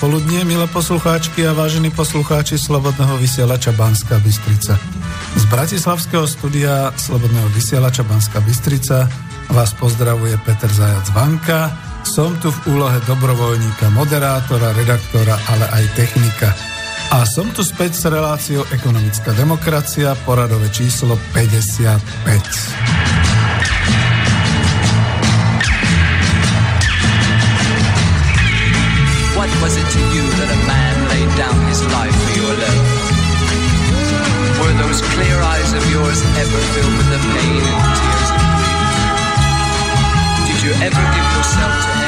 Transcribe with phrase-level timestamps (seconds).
[0.00, 4.80] Popoludnie, milé poslucháčky a vážení poslucháči Slobodného vysielača Banska Bystrica.
[5.36, 9.04] Z Bratislavského studia Slobodného vysielača Banska Bystrica
[9.52, 11.76] vás pozdravuje Peter Zajac Vanka.
[12.08, 16.48] Som tu v úlohe dobrovoľníka, moderátora, redaktora, ale aj technika.
[17.12, 23.09] A som tu späť s reláciou Ekonomická demokracia, poradové číslo 55.
[29.62, 32.86] Was it to you that a man laid down his life for your love?
[34.60, 38.88] Were those clear eyes of yours ever filled with the pain and tears of grief?
[40.48, 41.99] Did you ever give yourself to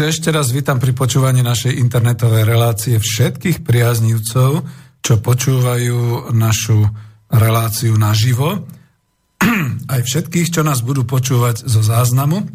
[0.00, 4.64] Takže ešte raz vítam pri počúvaní našej internetovej relácie všetkých priaznívcov,
[5.04, 6.88] čo počúvajú našu
[7.28, 8.64] reláciu naživo.
[9.92, 12.48] Aj všetkých, čo nás budú počúvať zo záznamu.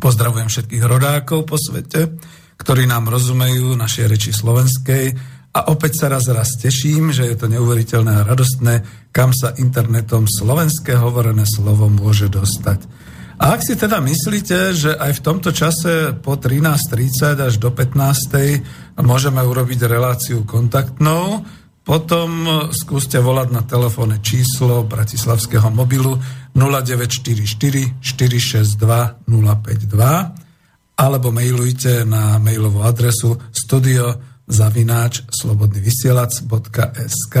[0.00, 2.16] Pozdravujem všetkých rodákov po svete,
[2.56, 5.12] ktorí nám rozumejú našej reči slovenskej
[5.52, 8.74] a opäť sa raz raz teším, že je to neuveriteľné a radostné,
[9.12, 13.01] kam sa internetom slovenské hovorené slovo môže dostať.
[13.42, 19.02] A ak si teda myslíte, že aj v tomto čase po 13.30 až do 15.00
[19.02, 21.42] môžeme urobiť reláciu kontaktnou,
[21.82, 26.22] potom skúste volať na telefónne číslo bratislavského mobilu
[26.54, 28.78] 0944 462
[29.26, 37.36] 052 alebo mailujte na mailovú adresu studio zavináč slobodnyvysielac.sk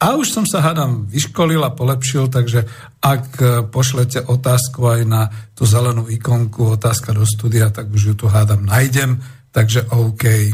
[0.00, 2.64] a už som sa, hádam, vyškolil a polepšil, takže
[3.04, 3.36] ak
[3.68, 8.64] pošlete otázku aj na tú zelenú ikonku, otázka do studia, tak už ju tu, hádam,
[8.64, 9.20] nájdem,
[9.52, 10.24] takže OK.
[10.24, 10.48] E,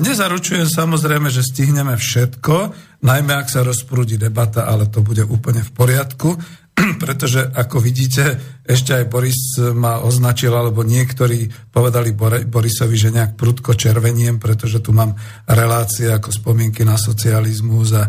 [0.00, 2.72] Nezaručujem samozrejme, že stihneme všetko,
[3.04, 6.32] najmä ak sa rozprúdi debata, ale to bude úplne v poriadku.
[7.02, 12.10] pretože ako vidíte, ešte aj Boris ma označil, alebo niektorí povedali
[12.46, 15.14] Borisovi, že nejak prudko červeniem, pretože tu mám
[15.46, 18.06] relácie ako spomienky na socializmus a, a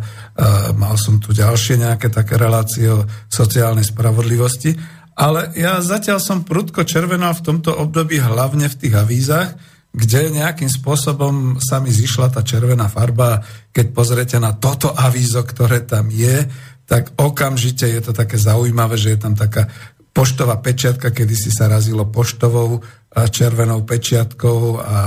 [0.73, 4.73] mal som tu ďalšie nejaké také relácie o sociálnej spravodlivosti.
[5.15, 9.56] Ale ja zatiaľ som prudko červená v tomto období hlavne v tých avízach,
[9.95, 13.39] kde nejakým spôsobom sa mi zišla tá červená farba.
[13.71, 16.44] Keď pozrete na toto avízo, ktoré tam je,
[16.85, 19.67] tak okamžite je to také zaujímavé, že je tam taká
[20.15, 22.79] poštová pečiatka, kedy si sa razilo poštovou
[23.15, 24.97] červenou pečiatkou a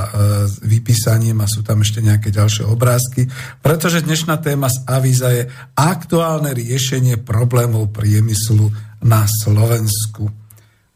[0.64, 3.28] vypísaním a sú tam ešte nejaké ďalšie obrázky,
[3.64, 8.68] pretože dnešná téma z Avíza je aktuálne riešenie problémov priemyslu
[9.04, 10.28] na Slovensku.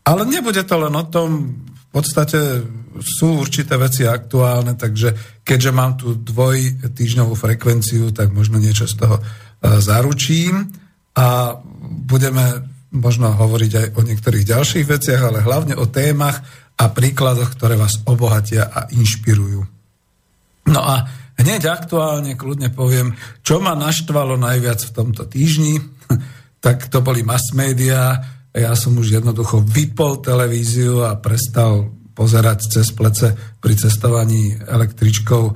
[0.04, 2.64] Ale nebude to len o tom, v podstate
[3.00, 9.16] sú určité veci aktuálne, takže keďže mám tú dvojtýždňovú frekvenciu, tak možno niečo z toho
[9.62, 10.66] zaručím
[11.14, 11.56] a
[12.02, 16.44] budeme možno hovoriť aj o niektorých ďalších veciach, ale hlavne o témach
[16.76, 19.64] a príkladoch, ktoré vás obohatia a inšpirujú.
[20.68, 21.08] No a
[21.40, 25.80] hneď aktuálne kľudne poviem, čo ma naštvalo najviac v tomto týždni,
[26.64, 28.20] tak to boli mass media.
[28.52, 35.52] Ja som už jednoducho vypol televíziu a prestal pozerať cez plece pri cestovaní električkou e,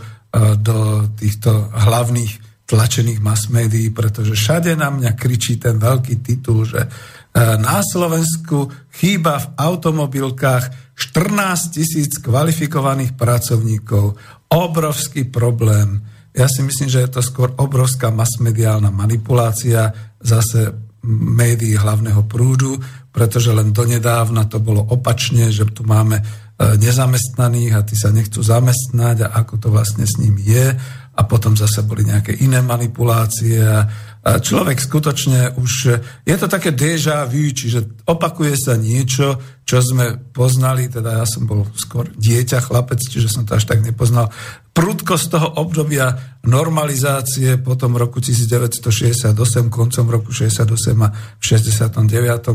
[0.56, 6.90] do týchto hlavných tlačených mass médií, pretože všade na mňa kričí ten veľký titul, že
[7.36, 14.16] E, na Slovensku chýba v automobilkách 14 tisíc kvalifikovaných pracovníkov.
[14.48, 16.00] Obrovský problém.
[16.32, 20.72] Ja si myslím, že je to skôr obrovská masmediálna manipulácia zase
[21.12, 22.80] médií hlavného prúdu,
[23.12, 26.24] pretože len donedávna to bolo opačne, že tu máme e,
[26.80, 30.72] nezamestnaných a tí sa nechcú zamestnať a ako to vlastne s ním je
[31.16, 33.88] a potom zase boli nejaké iné manipulácie a
[34.26, 35.72] človek skutočne už,
[36.28, 41.48] je to také déjà vu, čiže opakuje sa niečo, čo sme poznali, teda ja som
[41.48, 44.28] bol skôr dieťa, chlapec, čiže som to až tak nepoznal.
[44.76, 49.32] Prudko z toho obdobia normalizácie potom roku 1968,
[49.72, 50.68] koncom roku 68
[51.00, 51.08] a
[51.40, 51.96] v 69,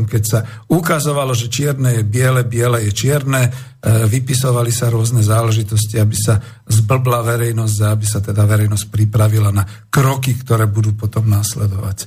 [0.06, 5.98] keď sa ukazovalo, že čierne je biele, biele je čierne, e, vypisovali sa rôzne záležitosti,
[5.98, 6.38] aby sa
[6.70, 12.06] zblbla verejnosť a aby sa teda verejnosť pripravila na kroky, ktoré budú potom následovať.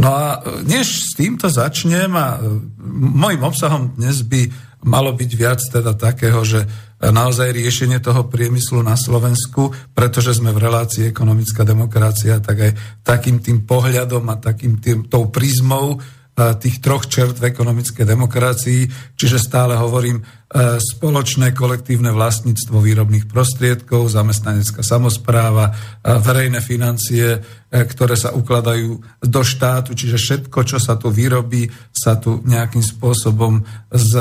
[0.00, 2.64] No a e, než s týmto začnem a e,
[2.96, 4.48] môjim obsahom dnes by
[4.88, 6.64] malo byť viac teda takého, že
[7.00, 13.40] naozaj riešenie toho priemyslu na Slovensku, pretože sme v relácii ekonomická demokracia, tak aj takým
[13.40, 15.96] tým pohľadom a takým tým, tou prízmou
[16.40, 18.80] tých troch čert v ekonomickej demokracii,
[19.12, 20.24] čiže stále hovorím
[20.58, 25.72] spoločné kolektívne vlastníctvo výrobných prostriedkov, zamestnanecká samozpráva, e,
[26.18, 32.18] verejné financie, e, ktoré sa ukladajú do štátu, čiže všetko, čo sa tu vyrobí, sa
[32.18, 33.62] tu nejakým spôsobom
[33.94, 34.12] z,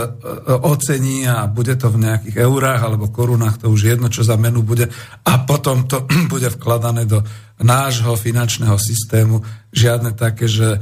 [0.61, 4.61] ocení a bude to v nejakých eurách alebo korunách, to už jedno, čo za menu
[4.61, 4.85] bude.
[5.25, 7.25] A potom to bude vkladané do
[7.59, 10.79] nášho finančného systému, žiadne také, že e,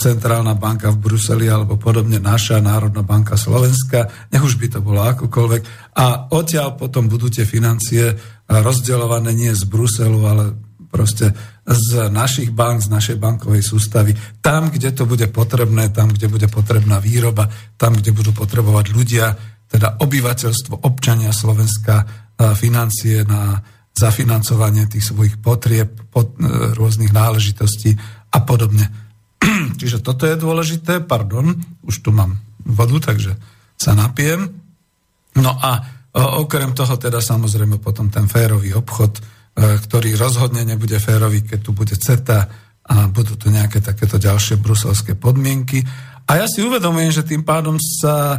[0.00, 4.89] Centrálna banka v Bruseli alebo podobne naša Národná banka Slovenska, nech už by to bolo
[4.98, 5.62] akokoľvek.
[5.94, 8.10] A odtiaľ potom budú tie financie
[8.50, 10.44] rozdeľované nie z Bruselu, ale
[10.90, 11.30] proste
[11.62, 14.10] z našich bank, z našej bankovej sústavy,
[14.42, 17.46] tam, kde to bude potrebné, tam, kde bude potrebná výroba,
[17.78, 19.26] tam, kde budú potrebovať ľudia,
[19.70, 22.04] teda obyvateľstvo, občania Slovenska, e,
[22.58, 23.62] financie na
[23.94, 27.94] zafinancovanie tých svojich potrieb, pot, e, rôznych náležitostí
[28.34, 28.90] a podobne.
[29.80, 31.54] Čiže toto je dôležité, pardon,
[31.86, 32.34] už tu mám
[32.66, 33.38] vodu, takže
[33.78, 34.50] sa napijem.
[35.40, 35.80] No a
[36.40, 39.22] okrem toho teda samozrejme potom ten férový obchod, e,
[39.80, 42.40] ktorý rozhodne nebude férový, keď tu bude CETA
[42.90, 45.80] a budú tu nejaké takéto ďalšie bruselské podmienky.
[46.26, 48.38] A ja si uvedomujem, že tým pádom sa e,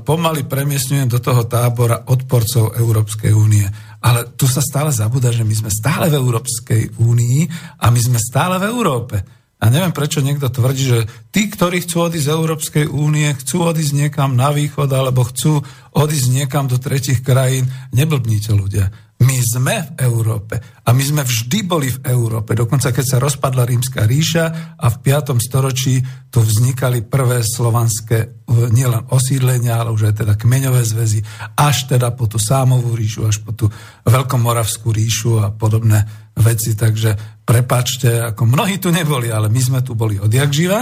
[0.00, 3.66] pomaly premiesňujem do toho tábora odporcov Európskej únie
[4.00, 7.38] ale tu sa stále zabúda, že my sme stále v Európskej únii
[7.84, 9.20] a my sme stále v Európe.
[9.60, 10.98] A neviem, prečo niekto tvrdí, že
[11.28, 15.60] tí, ktorí chcú odísť z Európskej únie, chcú odísť niekam na východ alebo chcú
[15.92, 17.68] odísť niekam do tretich krajín.
[17.92, 18.88] Neblbníte ľudia.
[19.20, 22.56] My sme v Európe a my sme vždy boli v Európe.
[22.56, 25.36] Dokonca keď sa rozpadla rímska ríša a v 5.
[25.36, 26.00] storočí
[26.32, 31.20] tu vznikali prvé slovanské nielen osídlenia, ale už aj teda kmeňové zväzy,
[31.52, 33.68] až teda po tú Sámovú ríšu, až po tú
[34.08, 36.08] Veľkomoravskú ríšu a podobné
[36.40, 36.76] veci.
[36.76, 40.80] Takže prepačte, ako mnohí tu neboli, ale my sme tu boli odjak živa.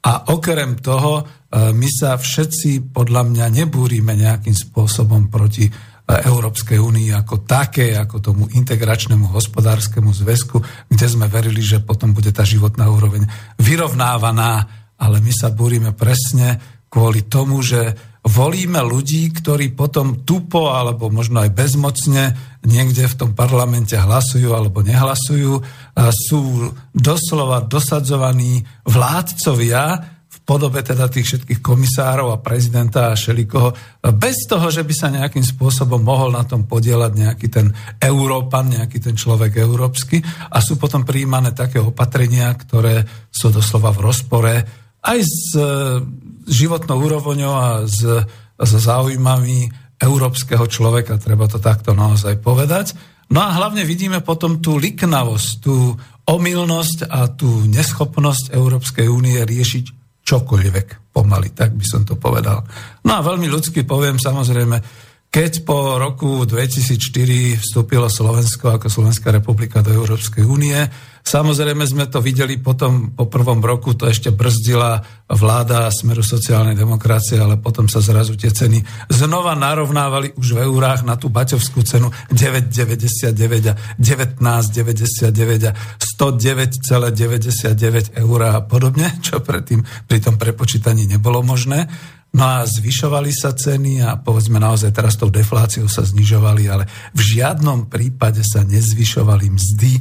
[0.00, 1.22] A okrem toho, e,
[1.76, 5.68] my sa všetci podľa mňa nebúrime nejakým spôsobom proti
[6.10, 10.58] Európskej únii ako také, ako tomu integračnému hospodárskému zväzku,
[10.90, 13.30] kde sme verili, že potom bude tá životná úroveň
[13.62, 14.66] vyrovnávaná,
[14.98, 16.58] ale my sa búrime presne
[16.90, 23.30] kvôli tomu, že volíme ľudí, ktorí potom tupo alebo možno aj bezmocne niekde v tom
[23.32, 25.64] parlamente hlasujú alebo nehlasujú,
[26.12, 26.40] sú
[26.92, 29.82] doslova dosadzovaní vládcovia
[30.30, 33.74] v podobe teda tých všetkých komisárov a prezidenta a šelikoho,
[34.14, 39.02] bez toho, že by sa nejakým spôsobom mohol na tom podielať nejaký ten Európan, nejaký
[39.02, 40.22] ten človek európsky.
[40.54, 44.54] A sú potom prijímané také opatrenia, ktoré sú doslova v rozpore
[45.00, 45.62] aj s e,
[46.50, 48.00] životnou úrovňou a s,
[48.56, 52.96] s záujmami európskeho človeka, treba to takto naozaj povedať.
[53.30, 55.94] No a hlavne vidíme potom tú liknavosť, tú
[56.26, 59.84] omylnosť a tú neschopnosť Európskej únie riešiť
[60.24, 62.62] čokoľvek pomaly, tak by som to povedal.
[63.02, 64.76] No a veľmi ľudsky poviem samozrejme,
[65.30, 70.74] keď po roku 2004 vstúpilo Slovensko ako Slovenská republika do Európskej únie,
[71.22, 74.98] samozrejme sme to videli potom po prvom roku, to ešte brzdila
[75.30, 81.06] vláda Smeru sociálnej demokracie, ale potom sa zrazu tie ceny znova narovnávali už v eurách
[81.06, 90.18] na tú baťovskú cenu 9,99 a 19,99 a 109,99 eur a podobne, čo predtým pri
[90.18, 91.86] tom prepočítaní nebolo možné.
[92.30, 97.20] No a zvyšovali sa ceny a povedzme naozaj teraz tou defláciou sa znižovali, ale v
[97.20, 100.00] žiadnom prípade sa nezvyšovali mzdy, e,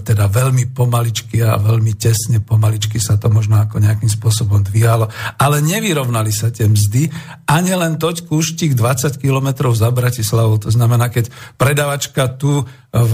[0.00, 5.60] teda veľmi pomaličky a veľmi tesne pomaličky sa to možno ako nejakým spôsobom dvíhalo, ale
[5.60, 7.12] nevyrovnali sa tie mzdy
[7.44, 10.56] ani len toť kúštik 20 kilometrov za Bratislavou.
[10.64, 11.28] To znamená, keď
[11.60, 13.12] predavačka tu v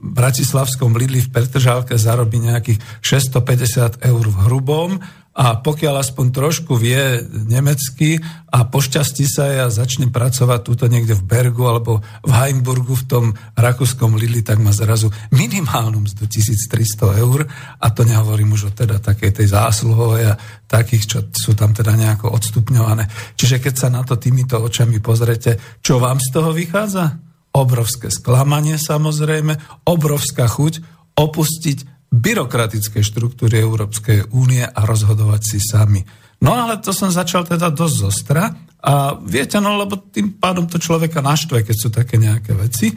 [0.00, 4.96] Bratislavskom Lidli v Petržálke zarobí nejakých 650 eur v hrubom,
[5.32, 8.20] a pokiaľ aspoň trošku vie nemecky
[8.52, 13.24] a pošťastí sa a začne pracovať túto niekde v Bergu alebo v Heimburgu v tom
[13.56, 17.48] rakúskom Lili, tak má zrazu minimálnu mzdu 1300 eur
[17.80, 21.96] a to nehovorím už o teda takej tej zásluhovej a takých, čo sú tam teda
[21.96, 23.08] nejako odstupňované.
[23.32, 27.16] Čiže keď sa na to týmito očami pozrete, čo vám z toho vychádza?
[27.56, 36.04] Obrovské sklamanie samozrejme, obrovská chuť opustiť byrokratické štruktúry Európskej únie a rozhodovať si sami.
[36.44, 38.52] No ale to som začal teda dosť zostra
[38.82, 42.92] a viete, no lebo tým pádom to človeka naštve, keď sú také nejaké veci.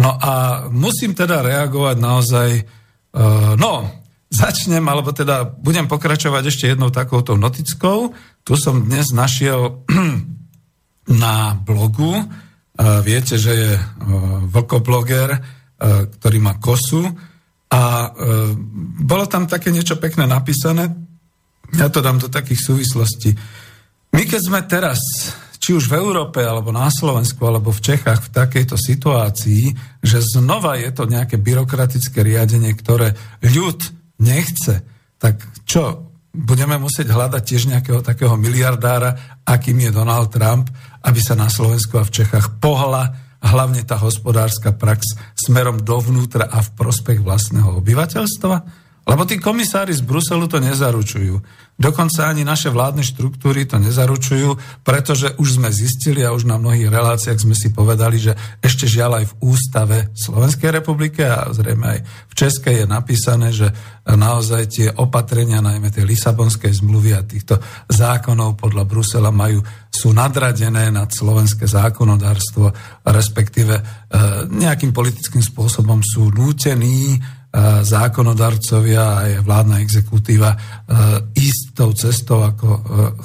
[0.00, 2.48] No a musím teda reagovať naozaj,
[3.14, 8.14] uh, no začnem, alebo teda budem pokračovať ešte jednou takouto notickou.
[8.42, 9.86] Tu som dnes našiel
[11.22, 12.24] na blogu, uh,
[13.02, 13.82] viete, že je uh,
[14.50, 15.40] vlkobloger, uh,
[16.18, 17.10] ktorý má kosu,
[17.74, 18.08] a e,
[19.02, 20.94] bolo tam také niečo pekné napísané,
[21.74, 23.34] ja to dám do takých súvislostí.
[24.14, 25.02] My keď sme teraz,
[25.58, 30.78] či už v Európe, alebo na Slovensku, alebo v Čechách v takejto situácii, že znova
[30.78, 33.82] je to nejaké byrokratické riadenie, ktoré ľud
[34.22, 34.86] nechce,
[35.18, 40.70] tak čo, budeme musieť hľadať tiež nejakého takého miliardára, akým je Donald Trump,
[41.02, 46.64] aby sa na Slovensku a v Čechách pohla hlavne tá hospodárska prax smerom dovnútra a
[46.64, 48.83] v prospech vlastného obyvateľstva?
[49.04, 51.44] Lebo tí komisári z Bruselu to nezaručujú.
[51.74, 56.88] Dokonca ani naše vládne štruktúry to nezaručujú, pretože už sme zistili a už na mnohých
[56.88, 58.32] reláciách sme si povedali, že
[58.62, 63.68] ešte žiaľ aj v ústave Slovenskej republiky a zrejme aj v Českej je napísané, že
[64.06, 67.58] naozaj tie opatrenia, najmä tej Lisabonskej zmluvy a týchto
[67.90, 72.70] zákonov podľa Brusela majú, sú nadradené nad slovenské zákonodárstvo,
[73.08, 73.82] respektíve e,
[74.46, 77.18] nejakým politickým spôsobom sú nútení
[77.86, 80.58] zákonodarcovia a aj vládna exekutíva e,
[81.38, 82.80] ísť tou cestou, ako e,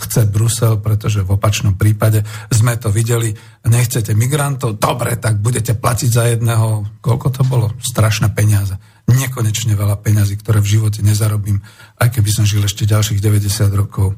[0.06, 2.22] chce Brusel, pretože v opačnom prípade
[2.54, 3.34] sme to videli,
[3.66, 7.74] nechcete migrantov, dobre, tak budete platiť za jedného, koľko to bolo?
[7.82, 8.78] Strašné peniaze.
[9.10, 11.66] Nekonečne veľa peňazí, ktoré v živote nezarobím,
[11.98, 14.14] aj keby som žil ešte ďalších 90 rokov.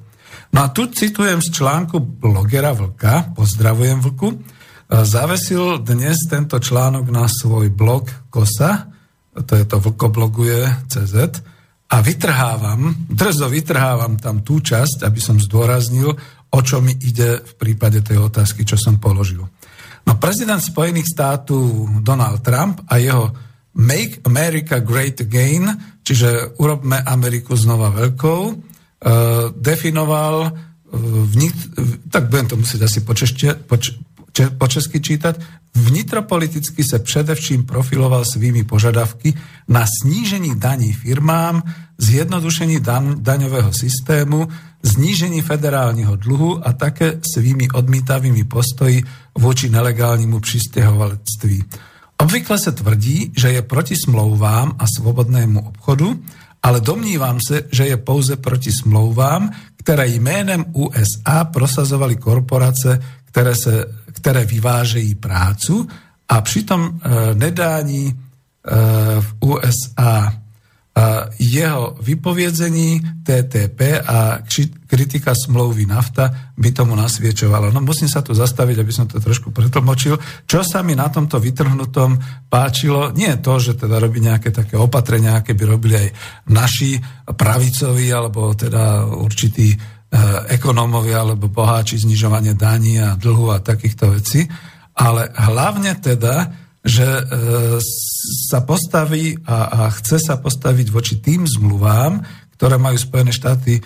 [0.52, 4.38] No a tu citujem z článku blogera Vlka, pozdravujem Vlku, e,
[5.08, 8.91] zavesil dnes tento článok na svoj blog Kosa,
[9.32, 11.16] to je to vlkobloguje CZ,
[11.92, 16.16] a vytrhávam, drzo vytrhávam tam tú časť, aby som zdôraznil,
[16.52, 19.44] o čo mi ide v prípade tej otázky, čo som položil.
[20.08, 23.36] No prezident Spojených státov Donald Trump a jeho
[23.76, 25.68] Make America Great Again,
[26.04, 28.56] čiže urobme Ameriku znova veľkou, uh,
[29.56, 31.48] definoval, uh,
[32.08, 33.76] tak budem to musieť asi po, češte, po,
[34.58, 35.40] po česky čítať,
[35.76, 39.34] vnitropoliticky se především profiloval svými požadavky
[39.68, 41.64] na snížení daní firmám,
[41.98, 44.48] zjednodušení dan, daňového systému,
[44.84, 49.04] znížení federálního dluhu a také svými odmítavými postoji
[49.38, 51.64] voči nelegálnímu přistěhovalectví.
[52.18, 56.24] Obvykle se tvrdí, že je proti smlouvám a svobodnému obchodu,
[56.64, 63.86] ale domnívám se, že je pouze proti smlouvám, které jménem USA prosazovali korporace, které se
[64.22, 65.90] ktoré vyvážejí prácu
[66.30, 66.92] a pritom e,
[67.34, 68.14] nedání e,
[69.18, 70.42] v USA
[71.40, 74.44] jeho vypoviedzení TTP a
[74.88, 77.72] kritika smlouvy nafta by tomu nasviečovala.
[77.72, 80.20] No musím sa tu zastaviť, aby som to trošku pretlmočil.
[80.44, 82.20] Čo sa mi na tomto vytrhnutom
[82.52, 86.10] páčilo, nie je to, že teda robí nejaké také opatrenia, aké by robili aj
[86.52, 89.72] naši pravicovi, alebo teda určití
[90.52, 94.44] ekonómovia alebo boháči znižovanie daní a dlhu a takýchto vecí,
[95.00, 96.52] ale hlavne teda
[96.82, 97.24] že e,
[98.50, 102.26] sa postaví a, a chce sa postaviť voči tým zmluvám,
[102.58, 103.82] ktoré majú Spojené štáty e,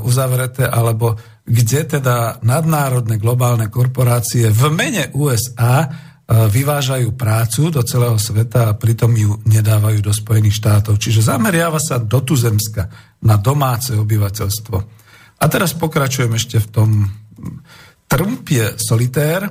[0.00, 1.12] uzavreté, alebo
[1.44, 5.92] kde teda nadnárodné globálne korporácie v mene USA
[6.32, 10.96] vyvážajú prácu do celého sveta a pritom ju nedávajú do Spojených štátov.
[10.96, 12.88] Čiže zameriava sa do tuzemska
[13.26, 15.01] na domáce obyvateľstvo.
[15.42, 16.90] A teraz pokračujem ešte v tom
[18.06, 19.50] Trump je solitér,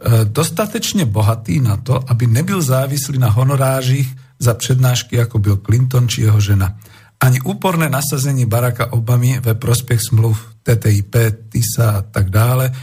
[0.00, 4.08] E, dostatečne bohatý na to, aby nebyl závislý na honorážich
[4.40, 6.80] za prednášky ako Bill Clinton či jeho žena.
[7.20, 11.12] Ani úporné nasazenie Baracka Obamy ve prospech smluv TTIP,
[11.52, 12.74] TISA a tak dále e,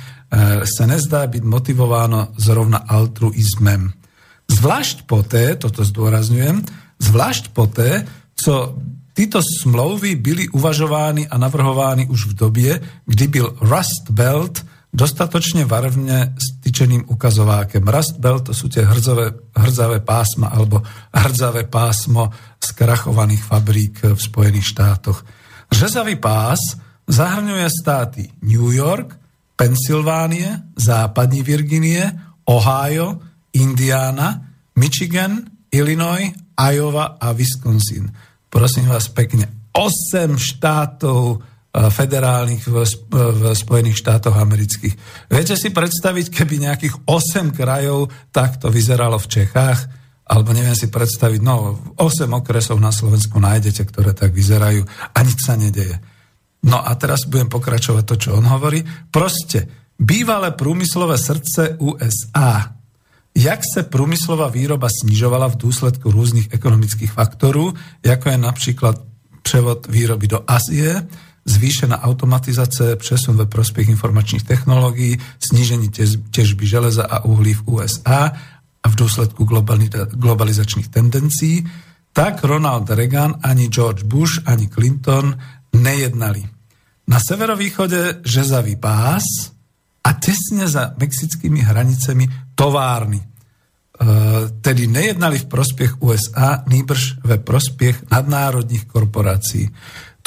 [0.69, 3.97] sa nezdá byť motivováno zrovna altruizmem.
[4.45, 6.61] Zvlášť poté, toto zdôrazňujem,
[7.01, 8.05] zvlášť poté,
[8.37, 8.77] co
[9.17, 14.61] Títo smlouvy byly uvažovány a navrhovány už v době, kdy byl Rust Belt
[14.93, 17.81] dostatočne varvne styčeným ukazovákem.
[17.81, 22.29] Rust Belt to sú tie hrdzové, hrdzavé pásma alebo hrdzavé pásmo
[22.61, 25.25] skrachovaných fabrík v Spojených štátoch.
[25.73, 26.77] Řezavý pás
[27.09, 29.17] zahrňuje státy New York,
[29.57, 32.13] Pensylvánie, Západní Virginie,
[32.45, 33.17] Ohio,
[33.57, 34.45] Indiana,
[34.77, 35.41] Michigan,
[35.73, 38.13] Illinois, Iowa a Wisconsin.
[38.47, 41.43] Prosím vás pekne, 8 štátov
[41.77, 42.75] federálnych v,
[43.11, 44.95] v Spojených štátoch amerických.
[45.29, 49.79] Viete si predstaviť, keby nejakých 8 krajov takto vyzeralo v Čechách?
[50.27, 55.39] Alebo neviem si predstaviť, no 8 okresov na Slovensku nájdete, ktoré tak vyzerajú a nič
[55.39, 55.95] sa nedeje.
[56.67, 58.83] No a teraz budem pokračovať to, čo on hovorí.
[59.07, 62.76] Proste, bývalé průmyslové srdce USA,
[63.37, 67.73] jak se průmyslová výroba snižovala v důsledku různých ekonomických faktorů,
[68.05, 69.01] jako je například
[69.41, 71.07] převod výroby do Azie,
[71.45, 75.89] zvýšená automatizácia, přesun ve prospech informačných technológií, snížení
[76.31, 78.33] těžby železa a uhlí v USA
[78.83, 79.45] a v dôsledku
[80.17, 81.63] globalizačných tendencií,
[82.13, 85.37] tak Ronald Reagan, ani George Bush, ani Clinton
[85.77, 86.41] nejednali.
[87.07, 89.23] Na severovýchode žezavý pás
[90.03, 93.21] a tesne za mexickými hranicemi továrny.
[93.21, 93.25] E,
[94.65, 99.69] tedy nejednali v prospech USA, nýbrž ve prospech nadnárodných korporácií.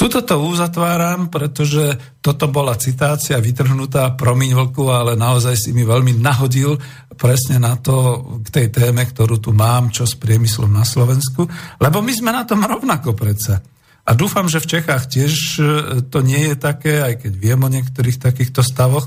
[0.01, 6.17] Tuto to uzatváram, pretože toto bola citácia vytrhnutá, promiň vlku, ale naozaj si mi veľmi
[6.17, 6.73] nahodil
[7.13, 11.45] presne na to, k tej téme, ktorú tu mám, čo s priemyslom na Slovensku,
[11.77, 13.61] lebo my sme na tom rovnako predsa.
[14.01, 15.63] A dúfam, že v Čechách tiež e,
[16.09, 19.05] to nie je také, aj keď viem o niektorých takýchto stavoch.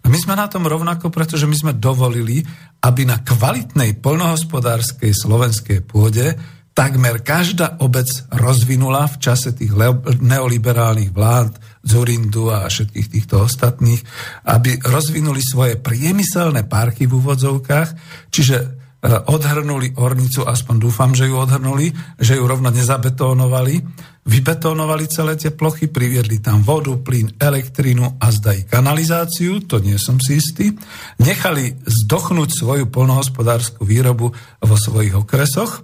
[0.00, 2.40] A my sme na tom rovnako, pretože my sme dovolili,
[2.80, 6.34] aby na kvalitnej poľnohospodárskej slovenskej pôde
[6.72, 9.76] takmer každá obec rozvinula v čase tých
[10.22, 14.00] neoliberálnych vlád Zurindu a všetkých týchto ostatných,
[14.48, 17.88] aby rozvinuli svoje priemyselné parky v úvodzovkách,
[18.32, 21.88] čiže odhrnuli ornicu, aspoň dúfam, že ju odhrnuli,
[22.20, 23.80] že ju rovno nezabetónovali,
[24.28, 29.96] vybetónovali celé tie plochy, priviedli tam vodu, plyn, elektrínu a zda i kanalizáciu, to nie
[29.96, 30.76] som si istý,
[31.16, 35.80] nechali zdochnúť svoju polnohospodárskú výrobu vo svojich okresoch,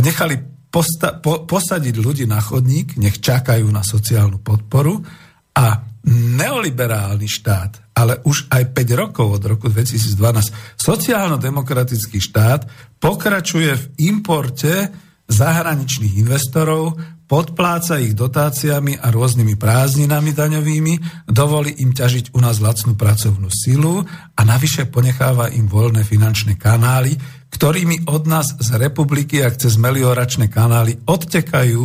[0.00, 0.40] nechali
[0.72, 5.02] posta- po- posadiť ľudí na chodník, nech čakajú na sociálnu podporu.
[5.50, 12.64] A neoliberálny štát, ale už aj 5 rokov od roku 2012, sociálno-demokratický štát
[12.96, 14.88] pokračuje v importe
[15.28, 16.96] zahraničných investorov,
[17.30, 20.94] podpláca ich dotáciami a rôznymi prázdninami daňovými,
[21.30, 24.02] dovolí im ťažiť u nás lacnú pracovnú silu
[24.34, 27.14] a navyše ponecháva im voľné finančné kanály,
[27.54, 31.84] ktorými od nás z republiky a cez melioračné kanály odtekajú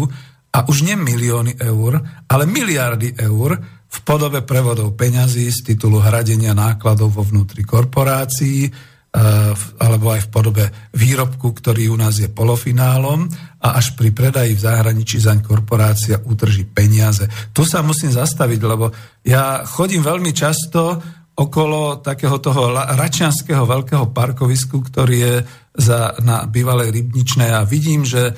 [0.55, 3.59] a už nie milióny eur, ale miliardy eur
[3.95, 8.67] v podobe prevodov peňazí z titulu hradenia nákladov vo vnútri korporácií,
[9.15, 13.23] Eh, alebo aj v podobe výrobku, ktorý u nás je polofinálom
[13.63, 17.23] a až pri predaji v zahraničí zaň korporácia utrží peniaze.
[17.55, 18.91] Tu sa musím zastaviť, lebo
[19.23, 20.99] ja chodím veľmi často
[21.31, 25.35] okolo takého toho račianského veľkého parkovisku, ktorý je
[25.79, 28.33] za, na bývalej rybničnej a vidím, že e,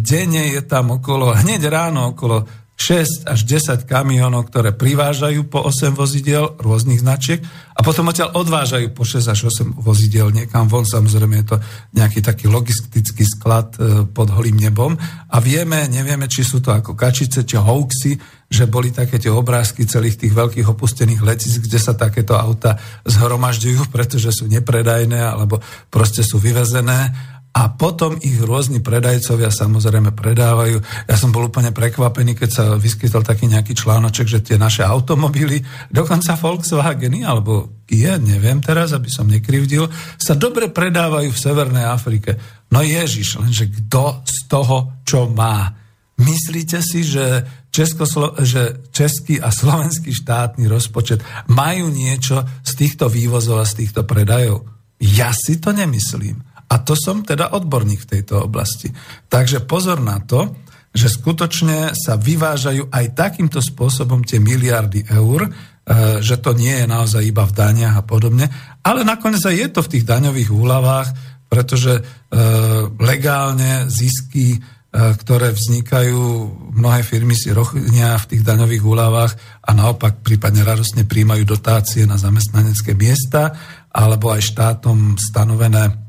[0.00, 5.96] denne je tam okolo, hneď ráno okolo 6 až 10 kamionov, ktoré privážajú po 8
[5.96, 7.40] vozidiel rôznych značiek
[7.72, 10.84] a potom odtiaľ odvážajú po 6 až 8 vozidiel niekam von.
[10.84, 11.56] Samozrejme je to
[11.96, 14.92] nejaký taký logistický sklad e, pod holým nebom.
[15.32, 19.88] A vieme, nevieme, či sú to ako kačice, či hoaxy, že boli také tie obrázky
[19.88, 22.76] celých tých veľkých opustených letísk, kde sa takéto auta
[23.08, 27.12] zhromažďujú, pretože sú nepredajné alebo proste sú vyvezené
[27.56, 30.76] a potom ich rôzni predajcovia samozrejme predávajú.
[31.08, 35.64] Ja som bol úplne prekvapený, keď sa vyskytol taký nejaký článoček, že tie naše automobily,
[35.88, 39.88] dokonca Volkswageny alebo Kia, neviem teraz, aby som nekrivdil,
[40.20, 42.36] sa dobre predávajú v Severnej Afrike.
[42.68, 45.72] No Ježiš, lenže kto z toho, čo má?
[46.20, 47.40] Myslíte si, že,
[47.72, 54.04] Českoslo- že český a slovenský štátny rozpočet majú niečo z týchto vývozov a z týchto
[54.04, 54.64] predajov?
[55.00, 56.55] Ja si to nemyslím.
[56.66, 58.90] A to som teda odborník v tejto oblasti.
[59.30, 65.50] Takže pozor na to, že skutočne sa vyvážajú aj takýmto spôsobom tie miliardy eur, e,
[66.24, 68.48] že to nie je naozaj iba v daniach a podobne,
[68.80, 71.08] ale nakoniec aj je to v tých daňových úľavách,
[71.52, 72.02] pretože e,
[72.96, 74.58] legálne zisky, e,
[74.90, 76.20] ktoré vznikajú,
[76.80, 79.32] mnohé firmy si rochnia v tých daňových úľavách
[79.68, 83.52] a naopak prípadne radostne príjmajú dotácie na zamestnanecké miesta
[83.92, 86.05] alebo aj štátom stanovené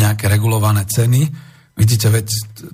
[0.00, 1.28] nejaké regulované ceny.
[1.76, 2.26] Vidíte, veď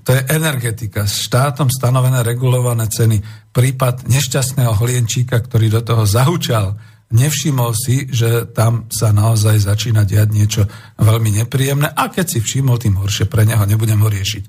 [0.02, 1.06] to je energetika.
[1.06, 3.18] S štátom stanovené regulované ceny.
[3.50, 6.78] Prípad nešťastného hlienčíka, ktorý do toho zahučal,
[7.14, 10.62] nevšimol si, že tam sa naozaj začína diať niečo
[10.98, 14.44] veľmi nepríjemné a keď si všimol, tým horšie pre neho, nebudem ho riešiť.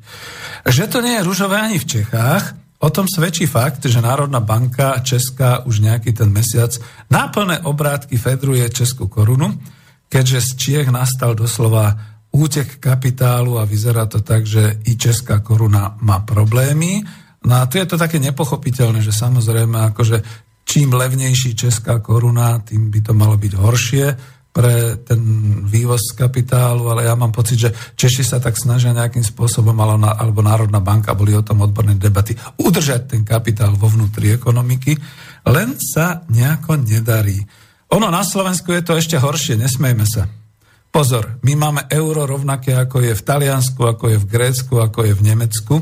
[0.66, 4.98] Že to nie je ružové ani v Čechách, o tom svedčí fakt, že Národná banka
[5.06, 6.74] Česká už nejaký ten mesiac
[7.14, 9.54] náplné obrátky fedruje Českú korunu,
[10.10, 15.98] keďže z Čiech nastal doslova útek kapitálu a vyzerá to tak, že i česká koruna
[16.06, 17.02] má problémy.
[17.50, 22.94] No a tu je to také nepochopiteľné, že samozrejme akože čím levnejší česká koruna, tým
[22.94, 24.06] by to malo byť horšie
[24.58, 25.22] pre ten
[25.70, 30.82] vývoz kapitálu, ale ja mám pocit, že Češi sa tak snažia nejakým spôsobom, alebo Národná
[30.82, 34.98] banka, boli o tom odborné debaty, udržať ten kapitál vo vnútri ekonomiky,
[35.46, 37.38] len sa nejako nedarí.
[37.94, 40.26] Ono na Slovensku je to ešte horšie, nesmejme sa.
[40.98, 45.14] Pozor, my máme euro rovnaké, ako je v Taliansku, ako je v Grécku, ako je
[45.14, 45.78] v Nemecku.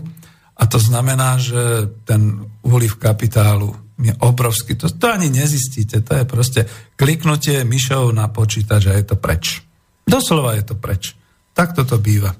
[0.59, 4.75] A to znamená, že ten úliv kapitálu je obrovský.
[4.75, 6.03] To, to ani nezistíte.
[6.03, 6.67] To je proste
[6.99, 9.63] kliknutie myšou na počítač a je to preč.
[10.03, 11.15] Doslova je to preč.
[11.55, 12.35] Tak toto býva.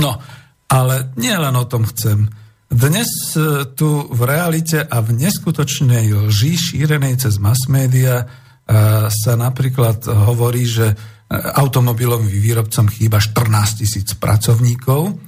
[0.00, 0.16] No,
[0.72, 2.32] ale nie len o tom chcem.
[2.72, 8.26] Dnes e, tu v realite a v neskutočnej lži šírenej cez mass media e,
[9.12, 10.96] sa napríklad hovorí, že
[11.28, 15.20] automobilovým výrobcom chýba 14 tisíc pracovníkov.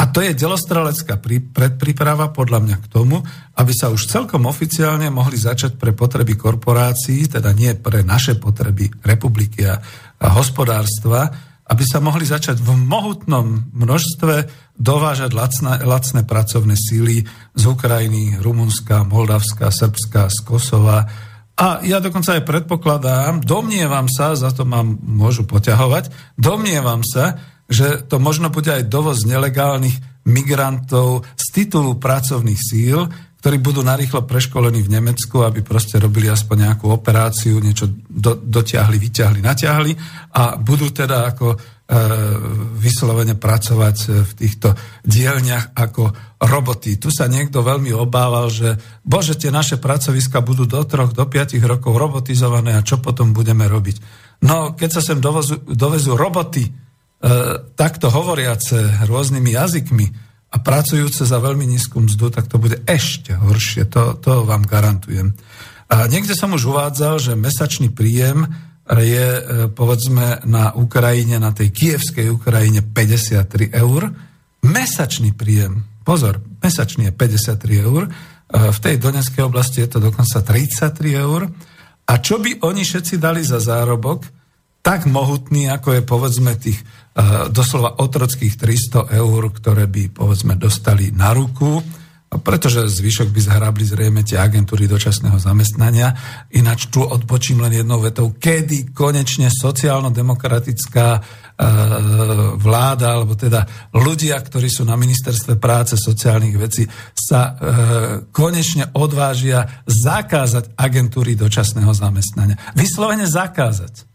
[0.00, 1.20] A to je delostrelecká
[1.52, 3.20] predpríprava podľa mňa k tomu,
[3.60, 8.88] aby sa už celkom oficiálne mohli začať pre potreby korporácií, teda nie pre naše potreby
[9.04, 9.76] republiky a,
[10.16, 11.28] a hospodárstva,
[11.68, 14.34] aby sa mohli začať v mohutnom množstve
[14.80, 21.04] dovážať lacné, lacné pracovné síly z Ukrajiny, Rumunska, Moldavska, Srbska, z Kosova,
[21.60, 26.08] a ja dokonca aj predpokladám, domnievam sa, za to mám môžu poťahovať,
[26.40, 27.36] domnievam sa,
[27.68, 33.04] že to možno bude aj dovoz nelegálnych migrantov z titulu pracovných síl,
[33.44, 38.96] ktorí budú narýchlo preškolení v Nemecku, aby proste robili aspoň nejakú operáciu, niečo do, dotiahli,
[38.96, 39.92] vyťahli, natiahli
[40.36, 41.56] a budú teda ako
[41.90, 41.98] E,
[42.78, 46.96] vyslovene pracovať v týchto dielniach ako roboty.
[46.96, 51.60] Tu sa niekto veľmi obával, že bože, tie naše pracoviska budú do troch, do piatich
[51.60, 53.96] rokov robotizované a čo potom budeme robiť.
[54.48, 56.70] No, keď sa sem dovozu, dovezú roboty, e,
[57.76, 60.06] takto hovoriace rôznymi jazykmi
[60.50, 65.36] a pracujúce za veľmi nízku mzdu, tak to bude ešte horšie, to, to vám garantujem.
[65.92, 68.48] A niekde som už uvádzal, že mesačný príjem
[68.88, 74.08] je e, povedzme na Ukrajine, na tej kievskej Ukrajine 53 eur.
[74.64, 78.10] Mesačný príjem, pozor, mesačný je 53 eur, e,
[78.72, 81.46] v tej Donetskej oblasti je to dokonca 33 eur.
[82.10, 84.26] A čo by oni všetci dali za zárobok,
[84.80, 91.12] tak mohutný, ako je povedzme tých uh, doslova otrockých 300 eur, ktoré by povedzme dostali
[91.12, 91.84] na ruku,
[92.30, 96.14] pretože zvyšok by zhrabli zrejme tie agentúry dočasného zamestnania.
[96.54, 101.20] Ináč tu odbočím len jednou vetou, kedy konečne sociálno-demokratická e,
[102.56, 107.52] vláda, alebo teda ľudia, ktorí sú na ministerstve práce sociálnych vecí, sa e,
[108.32, 112.56] konečne odvážia zakázať agentúry dočasného zamestnania.
[112.72, 114.08] Vyslovene zakázať.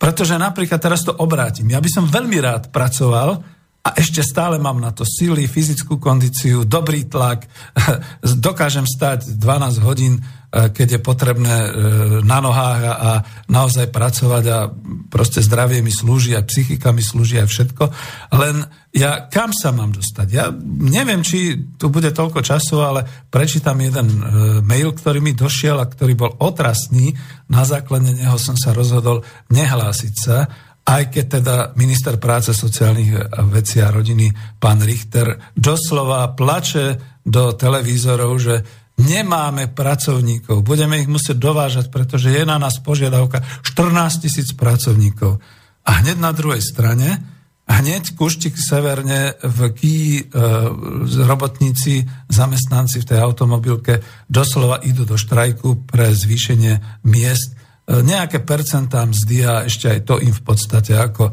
[0.00, 1.68] Pretože napríklad teraz to obrátim.
[1.70, 3.38] Ja by som veľmi rád pracoval
[3.80, 7.46] a ešte stále mám na to sily, fyzickú kondíciu, dobrý tlak,
[8.44, 11.68] dokážem stať 12 hodín, e, keď je potrebné e,
[12.26, 13.10] na nohách a
[13.46, 14.66] naozaj pracovať a
[15.06, 17.84] proste zdravie mi slúži a psychika mi slúži a všetko.
[18.34, 20.26] Len ja kam sa mám dostať?
[20.34, 24.18] Ja neviem, či tu bude toľko času, ale prečítam jeden e,
[24.66, 27.14] mail, ktorý mi došiel a ktorý bol otrasný.
[27.46, 29.22] Na základe neho som sa rozhodol
[29.54, 33.14] nehlásiť sa aj keď teda minister práce, sociálnych
[33.52, 38.54] vecí a rodiny, pán Richter, doslova plače do televízorov, že
[39.00, 45.40] nemáme pracovníkov, budeme ich musieť dovážať, pretože je na nás požiadavka 14 tisíc pracovníkov.
[45.88, 47.24] A hneď na druhej strane,
[47.64, 50.22] hneď kuštik severne v Kii e,
[51.24, 57.56] robotníci, zamestnanci v tej automobilke doslova idú do štrajku pre zvýšenie miest
[57.90, 61.32] nejaké percentá mzdy a ešte aj to im v podstate ako e,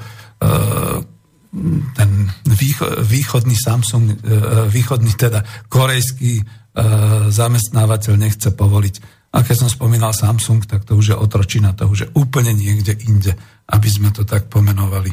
[1.93, 2.10] ten
[3.06, 4.15] východný Samsung, e,
[4.65, 6.43] východný teda korejský e,
[7.34, 8.96] zamestnávateľ nechce povoliť.
[9.34, 12.96] A keď som spomínal Samsung, tak to už je otročina, to už je úplne niekde
[13.06, 13.34] inde,
[13.70, 15.12] aby sme to tak pomenovali.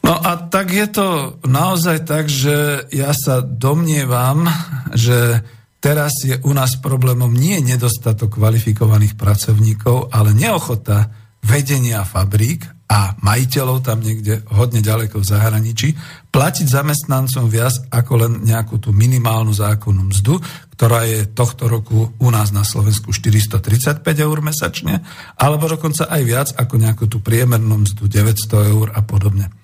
[0.00, 4.48] No a tak je to naozaj tak, že ja sa domnievam,
[4.96, 5.44] že
[5.80, 11.08] Teraz je u nás problémom nie nedostatok kvalifikovaných pracovníkov, ale neochota
[11.40, 15.88] vedenia fabrík a majiteľov tam niekde hodne ďaleko v zahraničí
[16.34, 20.42] platiť zamestnancom viac ako len nejakú tú minimálnu zákonnú mzdu,
[20.74, 25.06] ktorá je tohto roku u nás na Slovensku 435 eur mesačne,
[25.38, 29.54] alebo dokonca aj viac ako nejakú tú priemernú mzdu 900 eur a podobne.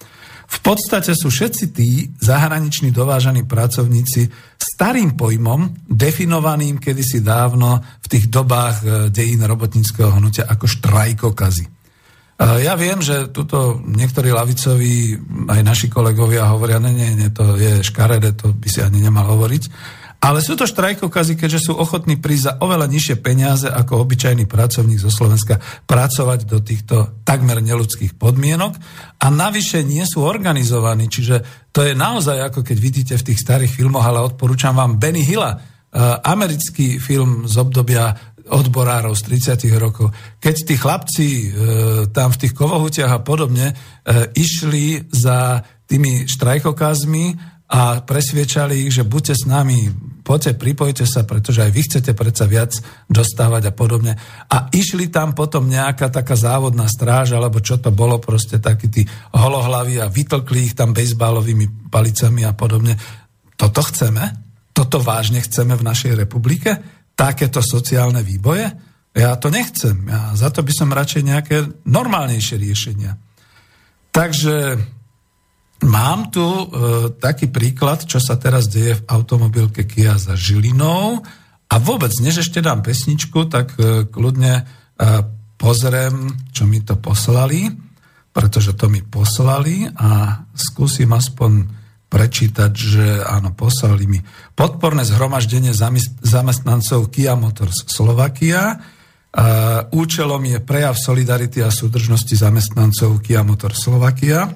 [0.47, 8.31] V podstate sú všetci tí zahraniční dovážaní pracovníci starým pojmom, definovaným kedysi dávno v tých
[8.31, 11.67] dobách e, dejín robotníckého hnutia ako štrajkokazy.
[12.37, 15.16] E, ja viem, že tuto niektorí lavicoví,
[15.49, 19.25] aj naši kolegovia hovoria, ne, nie, nie, to je škaredé, to by si ani nemal
[19.25, 19.96] hovoriť.
[20.16, 24.96] Ale sú to štrajkokazy, keďže sú ochotní prísť za oveľa nižšie peniaze ako obyčajný pracovník
[24.96, 28.75] zo Slovenska pracovať do týchto takmer neludských podmienok
[29.20, 31.12] a navyše nie sú organizovaní.
[31.12, 35.20] Čiže to je naozaj ako keď vidíte v tých starých filmoch, ale odporúčam vám Benny
[35.20, 35.61] Hilla, eh,
[36.25, 39.23] americký film z obdobia odborárov z
[39.59, 39.67] 30.
[39.77, 40.15] rokov.
[40.39, 41.47] Keď tí chlapci e,
[42.15, 43.75] tam v tých kovohutiach a podobne e,
[44.39, 49.91] išli za tými štrajkokázmi a presviečali ich, že buďte s nami,
[50.23, 52.79] poďte, pripojte sa, pretože aj vy chcete predsa viac
[53.11, 54.15] dostávať a podobne.
[54.47, 59.03] A išli tam potom nejaká taká závodná stráž, alebo čo to bolo, proste takí tí
[59.35, 62.95] holohlaví a vytlkli ich tam bejsbalovými palicami a podobne.
[63.59, 64.47] Toto chceme?
[64.71, 66.96] Toto vážne chceme v našej republike?
[67.17, 68.69] Takéto sociálne výboje?
[69.17, 70.05] Ja to nechcem.
[70.07, 71.57] Ja za to by som radšej nejaké
[71.89, 73.17] normálnejšie riešenia.
[74.13, 74.77] Takže
[75.85, 76.65] Mám tu e,
[77.21, 81.21] taký príklad, čo sa teraz deje v automobilke Kia za Žilinou
[81.69, 84.63] a vôbec, než ešte dám pesničku, tak e, kľudne e,
[85.61, 87.69] pozriem, čo mi to poslali,
[88.33, 91.69] pretože to mi poslali a skúsim aspoň
[92.07, 94.23] prečítať, že áno, poslali mi
[94.55, 95.75] podporné zhromaždenie
[96.23, 98.79] zamestnancov Kia Motors Slovakia.
[99.90, 104.47] Účelom je prejav solidarity a súdržnosti zamestnancov Kia Motors Slovakia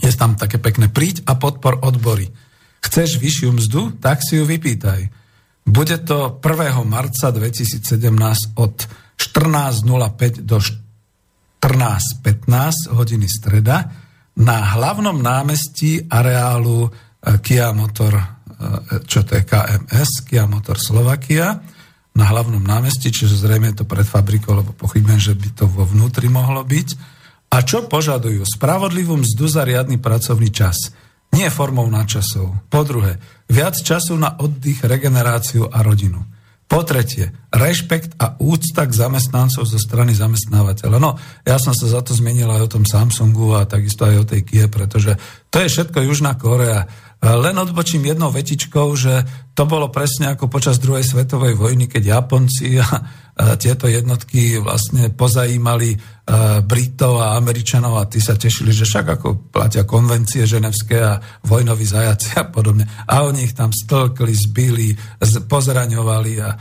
[0.00, 2.32] je tam také pekné príď a podpor odbory.
[2.80, 4.00] Chceš vyššiu mzdu?
[4.00, 5.12] Tak si ju vypýtaj.
[5.68, 6.88] Bude to 1.
[6.88, 7.84] marca 2017
[8.56, 8.88] od
[9.20, 13.92] 14.05 do 14.15 hodiny streda
[14.40, 18.24] na hlavnom námestí areálu eh, Kia Motor, eh,
[19.04, 21.60] čo to je KMS, Kia Motor Slovakia,
[22.10, 25.86] na hlavnom námestí, čiže zrejme je to pred fabrikou, lebo pochybujem, že by to vo
[25.86, 26.88] vnútri mohlo byť
[27.50, 28.46] a čo požadujú?
[28.46, 30.94] Spravodlivú mzdu za riadny pracovný čas.
[31.34, 32.66] Nie formou nadčasov.
[32.70, 36.22] Po druhé, viac času na oddych, regeneráciu a rodinu.
[36.70, 41.02] Po tretie, rešpekt a úcta k zamestnancov zo strany zamestnávateľa.
[41.02, 44.28] No, ja som sa za to zmenil aj o tom Samsungu a takisto aj o
[44.30, 45.18] tej Kie, pretože
[45.50, 46.86] to je všetko Južná Korea.
[47.18, 49.26] Len odbočím jednou vetičkou, že
[49.58, 52.86] to bolo presne ako počas druhej svetovej vojny, keď Japonci a
[53.56, 56.20] tieto jednotky vlastne pozajímali
[56.62, 61.82] Britov a Američanov a tí sa tešili, že však ako platia konvencie ženevské a vojnoví
[61.82, 62.86] zajaci a podobne.
[62.86, 64.94] A oni ich tam stĺkli, zbili,
[65.50, 66.56] pozraňovali a e,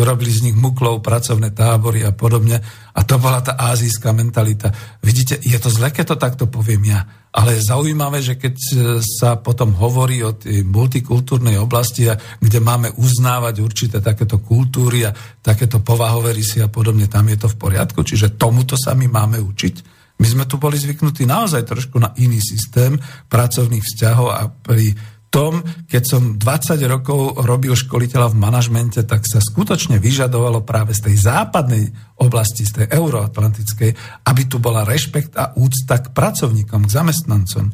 [0.00, 2.56] robili z nich muklov pracovné tábory a podobne.
[2.94, 4.72] A to bola tá azijská mentalita.
[5.04, 7.04] Vidíte, je to zle, keď to takto poviem ja.
[7.34, 8.72] Ale zaujímavé, že keď e,
[9.02, 12.06] sa potom hovorí o tej multikultúrnej oblasti,
[12.40, 17.48] kde máme uznávať určité takéto kultúry a takéto povahové rysy a podobne, tam je to
[17.48, 18.04] v poriadku.
[18.04, 19.74] Čiže tomuto sa my máme učiť.
[20.20, 23.00] My sme tu boli zvyknutí naozaj trošku na iný systém
[23.32, 24.92] pracovných vzťahov a pri
[25.32, 31.08] tom, keď som 20 rokov robil školiteľa v manažmente, tak sa skutočne vyžadovalo práve z
[31.08, 31.88] tej západnej
[32.20, 33.90] oblasti, z tej euroatlantickej,
[34.28, 37.72] aby tu bola rešpekt a úcta k pracovníkom, k zamestnancom.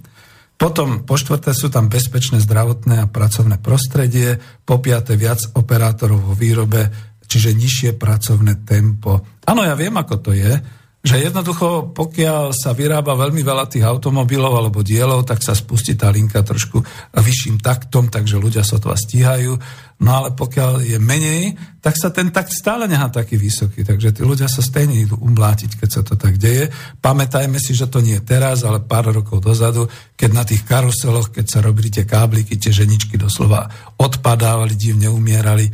[0.55, 6.35] Potom po štvrté sú tam bezpečné zdravotné a pracovné prostredie, po piaté viac operátorov vo
[6.39, 9.23] výrobe, čiže nižšie pracovné tempo.
[9.47, 10.59] Áno, ja viem, ako to je,
[11.01, 16.13] že jednoducho, pokiaľ sa vyrába veľmi veľa tých automobilov alebo dielov, tak sa spustí tá
[16.13, 16.85] linka trošku
[17.17, 19.57] vyšším taktom, takže ľudia sa to stíhajú.
[20.01, 23.85] No ale pokiaľ je menej, tak sa ten takt stále nechá taký vysoký.
[23.85, 26.69] Takže tí ľudia sa stejne idú umlátiť, keď sa to tak deje.
[27.01, 31.33] Pamätajme si, že to nie je teraz, ale pár rokov dozadu, keď na tých karuseloch,
[31.33, 35.73] keď sa robili tie kábliky, tie ženičky doslova odpadávali, divne umierali e,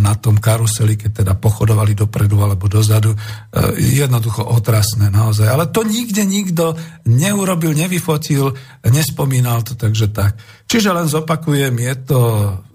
[0.00, 3.12] na tom karuseli, keď teda pochodovali dopredu alebo dozadu.
[3.12, 3.18] E,
[3.80, 5.48] jednoducho otrasné naozaj.
[5.48, 6.76] Ale to nikde nikto
[7.08, 8.52] neurobil, nevyfotil,
[8.84, 10.36] nespomínal to, takže tak.
[10.68, 12.20] Čiže len zopakujem, je to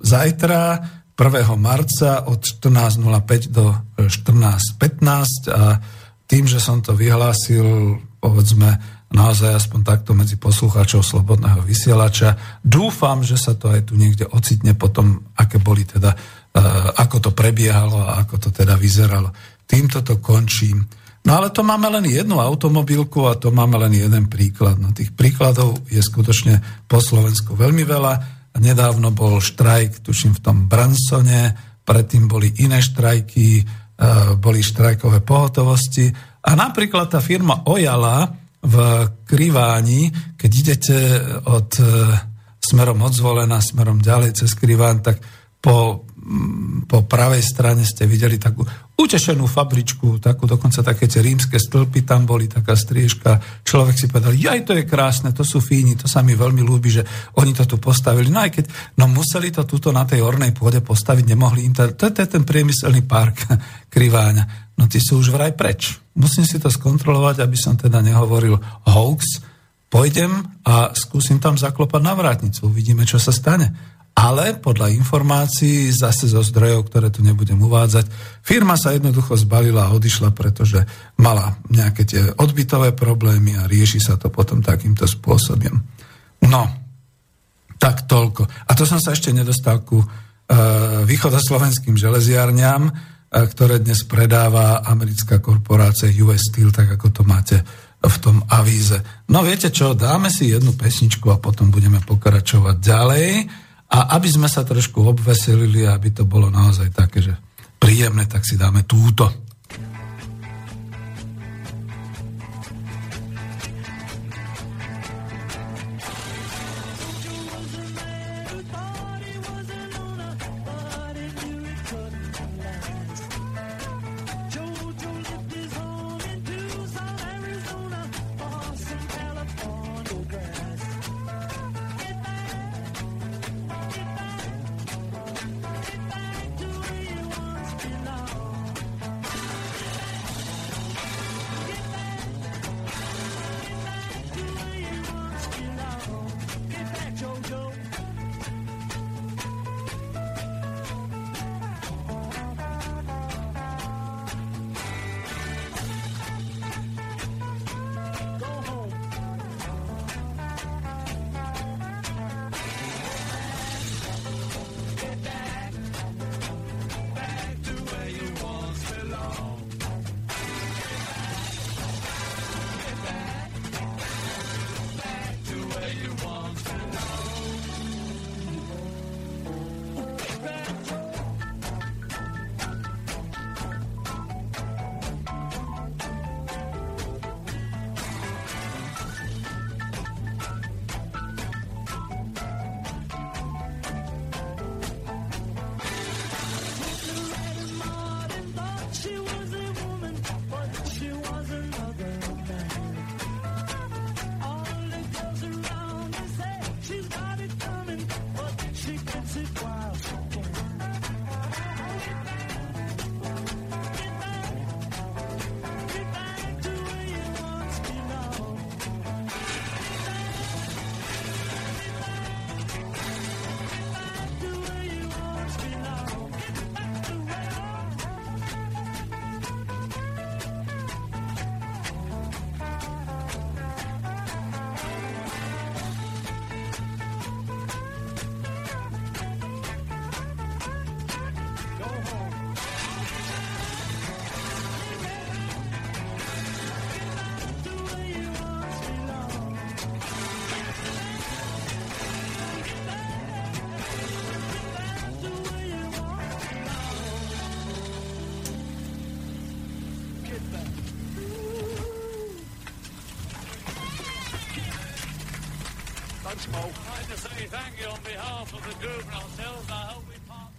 [0.01, 0.82] zajtra,
[1.13, 1.53] 1.
[1.61, 5.77] marca od 14.05 do 14.15 a
[6.25, 8.81] tým, že som to vyhlásil, povedzme,
[9.13, 12.59] naozaj aspoň takto medzi poslucháčov Slobodného vysielača.
[12.65, 17.31] Dúfam, že sa to aj tu niekde ocitne potom, aké boli teda, uh, ako to
[17.37, 19.29] prebiehalo a ako to teda vyzeralo.
[19.69, 20.81] Týmto to končím.
[21.23, 24.75] No ale to máme len jednu automobilku a to máme len jeden príklad.
[24.81, 30.57] No tých príkladov je skutočne po Slovensku veľmi veľa Nedávno bol štrajk, tuším, v tom
[30.69, 33.63] Bransone, predtým boli iné štrajky, e,
[34.37, 36.13] boli štrajkové pohotovosti.
[36.43, 38.29] A napríklad tá firma Ojala
[38.63, 38.75] v
[39.25, 40.97] Kriváni, keď idete
[41.49, 41.85] od e,
[42.61, 45.17] smerom odzvolená, smerom ďalej cez Kriván, tak
[45.57, 46.05] po
[46.87, 48.63] po pravej strane ste videli takú
[48.93, 53.41] utešenú fabričku, takú dokonca také tie rímske stĺpy tam boli, taká striežka.
[53.65, 56.89] Človek si povedal, jaj, to je krásne, to sú fíni, to sa mi veľmi ľúbi,
[56.93, 57.03] že
[57.41, 58.29] oni to tu postavili.
[58.29, 58.65] No aj keď,
[59.01, 62.45] no museli to tuto na tej ornej pôde postaviť, nemohli im to, to, je ten
[62.45, 63.49] priemyselný park
[63.93, 64.77] Kriváňa.
[64.77, 65.97] No ty sú už vraj preč.
[66.13, 69.41] Musím si to skontrolovať, aby som teda nehovoril hoax.
[69.89, 72.65] Pôjdem a skúsim tam zaklopať na vrátnicu.
[72.65, 78.05] Uvidíme, čo sa stane ale podľa informácií zase zo zdrojov, ktoré tu nebudem uvádzať,
[78.45, 80.85] firma sa jednoducho zbalila a odišla, pretože
[81.17, 85.81] mala nejaké tie odbytové problémy a rieši sa to potom takýmto spôsobom.
[86.45, 86.63] No,
[87.81, 88.45] tak toľko.
[88.69, 90.07] A to som sa ešte nedostal ku e,
[91.09, 92.91] východoslovenským železiarňam, e,
[93.49, 97.57] ktoré dnes predáva americká korporácia US Steel, tak ako to máte
[98.03, 98.99] v tom avíze.
[99.31, 103.27] No viete čo, dáme si jednu pesničku a potom budeme pokračovať ďalej.
[103.93, 107.33] A aby sme sa trošku obveselili, aby to bolo naozaj také, že
[107.77, 109.42] príjemné, tak si dáme túto.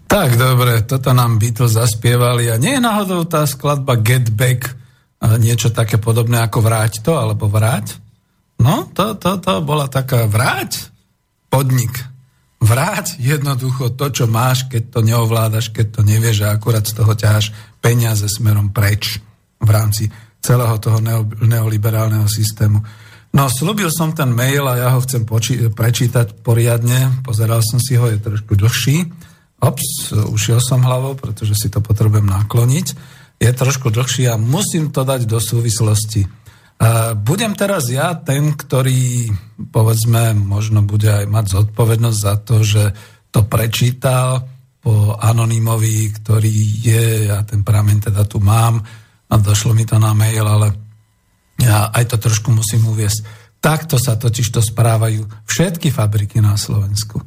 [0.08, 4.84] Tak, dobre, toto nám Beatles zaspievali a nie je náhodou tá skladba Get Back
[5.40, 7.96] niečo také podobné ako Vráť to, alebo Vráť?
[8.60, 10.92] No, to, to, to bola taká Vráť
[11.48, 11.92] podnik.
[12.60, 17.12] Vráť jednoducho to, čo máš, keď to neovládaš, keď to nevieš a akurát z toho
[17.12, 19.20] ťaháš peniaze smerom preč
[19.60, 20.08] v rámci
[20.40, 21.00] celého toho
[21.44, 22.80] neoliberálneho systému.
[23.34, 27.18] No, slúbil som ten mail a ja ho chcem poči- prečítať poriadne.
[27.26, 29.10] Pozeral som si ho, je trošku dlhší.
[29.58, 32.86] Ops, ušiel som hlavou, pretože si to potrebujem nakloniť.
[33.42, 36.30] Je trošku dlhší a musím to dať do súvislosti.
[37.26, 39.30] Budem teraz ja ten, ktorý,
[39.66, 42.94] povedzme, možno bude aj mať zodpovednosť za to, že
[43.34, 44.46] to prečítal
[44.78, 46.54] po anonimovi, ktorý
[46.86, 48.78] je, ja ten pramen teda tu mám
[49.26, 50.83] a došlo mi to na mail, ale
[51.60, 53.44] ja aj to trošku musím uviesť.
[53.62, 57.22] Takto sa totiž to správajú všetky fabriky na Slovensku.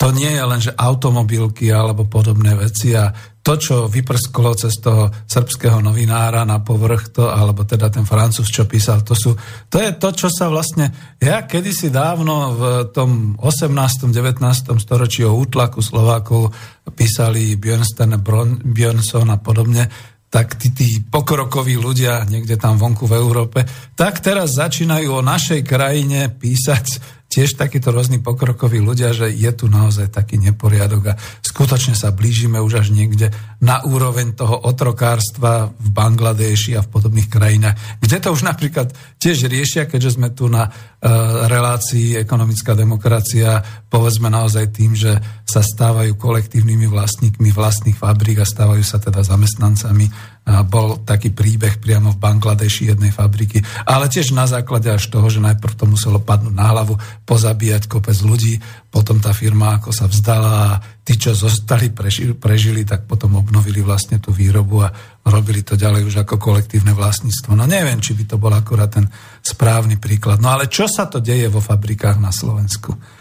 [0.00, 5.12] To nie je len, že automobilky alebo podobné veci a to, čo vyprsklo cez toho
[5.28, 9.36] srbského novinára na povrch, to, alebo teda ten francúz, čo písal, to, sú,
[9.68, 12.62] to je to, čo sa vlastne, ja kedysi dávno v
[12.96, 14.08] tom 18.
[14.08, 14.40] 19.
[14.80, 16.52] storočí o útlaku Slovákov
[16.96, 18.20] písali Björnstern,
[18.64, 19.88] Björnson a podobne,
[20.30, 23.66] tak tí, tí pokrokoví ľudia niekde tam vonku v Európe,
[23.98, 29.70] tak teraz začínajú o našej krajine písať tiež takíto rôzni pokrokoví ľudia, že je tu
[29.70, 33.30] naozaj taký neporiadok a skutočne sa blížime už až niekde
[33.62, 38.90] na úroveň toho otrokárstva v Bangladeši a v podobných krajinách, kde to už napríklad
[39.22, 45.62] tiež riešia, keďže sme tu na uh, relácii ekonomická demokracia, povedzme naozaj tým, že sa
[45.62, 50.10] stávajú kolektívnymi vlastníkmi vlastných fabrík a stávajú sa teda zamestnancami
[50.66, 55.38] bol taký príbeh priamo v Bangladeši jednej fabriky, ale tiež na základe až toho, že
[55.38, 58.58] najprv to muselo padnúť na hlavu, pozabíjať kopec ľudí,
[58.90, 63.78] potom tá firma ako sa vzdala a tí, čo zostali, prežili, prežili, tak potom obnovili
[63.82, 64.90] vlastne tú výrobu a
[65.26, 67.54] robili to ďalej už ako kolektívne vlastníctvo.
[67.54, 69.06] No neviem, či by to bol akurát ten
[69.42, 70.42] správny príklad.
[70.42, 73.19] No ale čo sa to deje vo fabrikách na Slovensku?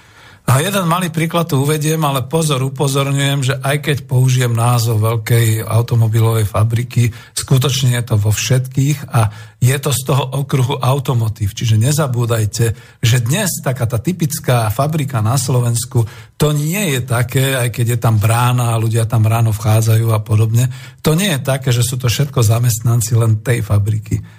[0.49, 5.61] A jeden malý príklad tu uvediem, ale pozor, upozorňujem, že aj keď použijem názov veľkej
[5.61, 9.29] automobilovej fabriky, skutočne je to vo všetkých a
[9.61, 11.53] je to z toho okruhu automotív.
[11.53, 12.65] Čiže nezabúdajte,
[12.97, 17.99] že dnes taká tá typická fabrika na Slovensku, to nie je také, aj keď je
[18.01, 20.73] tam brána a ľudia tam ráno vchádzajú a podobne,
[21.05, 24.38] to nie je také, že sú to všetko zamestnanci len tej fabriky.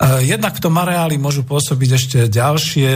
[0.00, 2.90] E, jednak v tom areáli môžu pôsobiť ešte ďalšie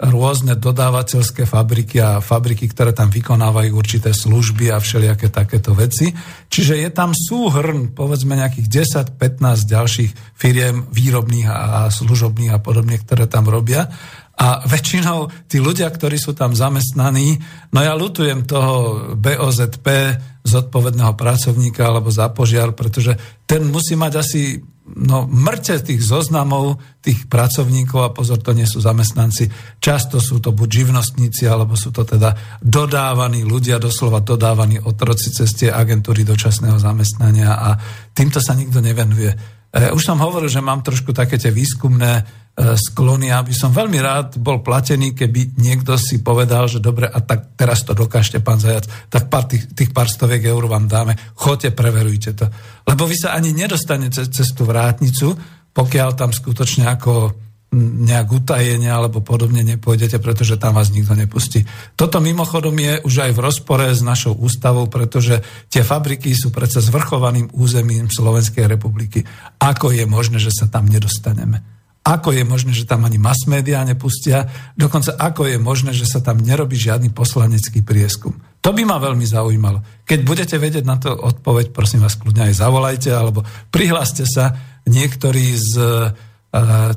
[0.00, 6.12] rôzne dodávateľské fabriky a fabriky, ktoré tam vykonávajú určité služby a všelijaké takéto veci.
[6.48, 13.28] Čiže je tam súhrn, povedzme nejakých 10-15 ďalších firiem výrobných a služobných a podobne, ktoré
[13.28, 13.92] tam robia.
[14.40, 17.36] A väčšinou tí ľudia, ktorí sú tam zamestnaní,
[17.76, 24.64] no ja lutujem toho BOZP, zodpovedného pracovníka alebo za požiar, pretože ten musí mať asi
[24.96, 29.50] no, mŕte tých zoznamov, tých pracovníkov a pozor, to nie sú zamestnanci.
[29.78, 35.52] Často sú to buď živnostníci, alebo sú to teda dodávaní ľudia, doslova dodávaní otroci cez
[35.54, 37.70] tie agentúry dočasného zamestnania a
[38.16, 39.59] týmto sa nikto nevenuje.
[39.70, 44.02] E, už som hovoril, že mám trošku také tie výskumné E, sklony, aby som veľmi
[44.02, 48.60] rád bol platený, keby niekto si povedal, že dobre, a tak teraz to dokážte, pán
[48.60, 52.50] Zajac, tak pár tých, tých pár stoviek eur vám dáme, choďte, preverujte to.
[52.84, 55.32] Lebo vy sa ani nedostanete cez tú vrátnicu,
[55.72, 57.38] pokiaľ tam skutočne ako
[57.78, 61.62] nejak utajenie alebo podobne nepôjdete, pretože tam vás nikto nepustí.
[61.94, 65.38] Toto mimochodom je už aj v rozpore s našou ústavou, pretože
[65.70, 69.22] tie fabriky sú predsa zvrchovaným územím Slovenskej republiky.
[69.62, 71.62] Ako je možné, že sa tam nedostaneme?
[72.02, 74.50] Ako je možné, že tam ani mass media nepustia?
[74.74, 78.34] Dokonca ako je možné, že sa tam nerobí žiadny poslanecký prieskum?
[78.66, 79.78] To by ma veľmi zaujímalo.
[80.10, 84.58] Keď budete vedieť na to odpoveď, prosím vás, kľudne aj zavolajte, alebo prihláste sa
[84.90, 85.74] niektorí z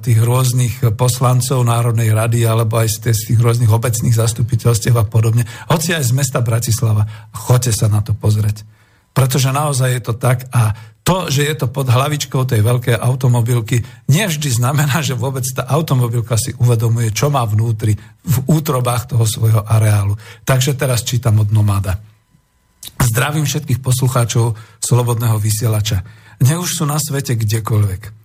[0.02, 5.94] tých rôznych poslancov Národnej rady alebo aj z tých rôznych obecných zastupiteľstiev a podobne, hoci
[5.94, 7.06] aj z mesta Bratislava.
[7.30, 8.66] Choďte sa na to pozrieť.
[9.14, 10.74] Pretože naozaj je to tak a
[11.06, 16.40] to, že je to pod hlavičkou tej veľkej automobilky, nevždy znamená, že vôbec tá automobilka
[16.40, 17.94] si uvedomuje, čo má vnútri,
[18.24, 20.16] v útrobách toho svojho areálu.
[20.48, 22.00] Takže teraz čítam od Nomada.
[23.04, 26.02] Zdravím všetkých poslucháčov Slobodného vysielača.
[26.40, 28.23] Nech už sú na svete kdekoľvek.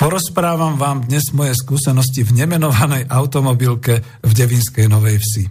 [0.00, 5.44] Porozprávam vám dnes moje skúsenosti v nemenovanej automobilke v Devinskej Novej Vsi.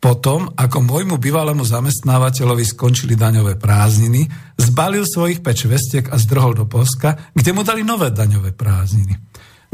[0.00, 6.64] Potom, ako môjmu bývalému zamestnávateľovi skončili daňové prázdniny, zbalil svojich peč vestiek a zdrhol do
[6.64, 9.12] Polska, kde mu dali nové daňové prázdniny.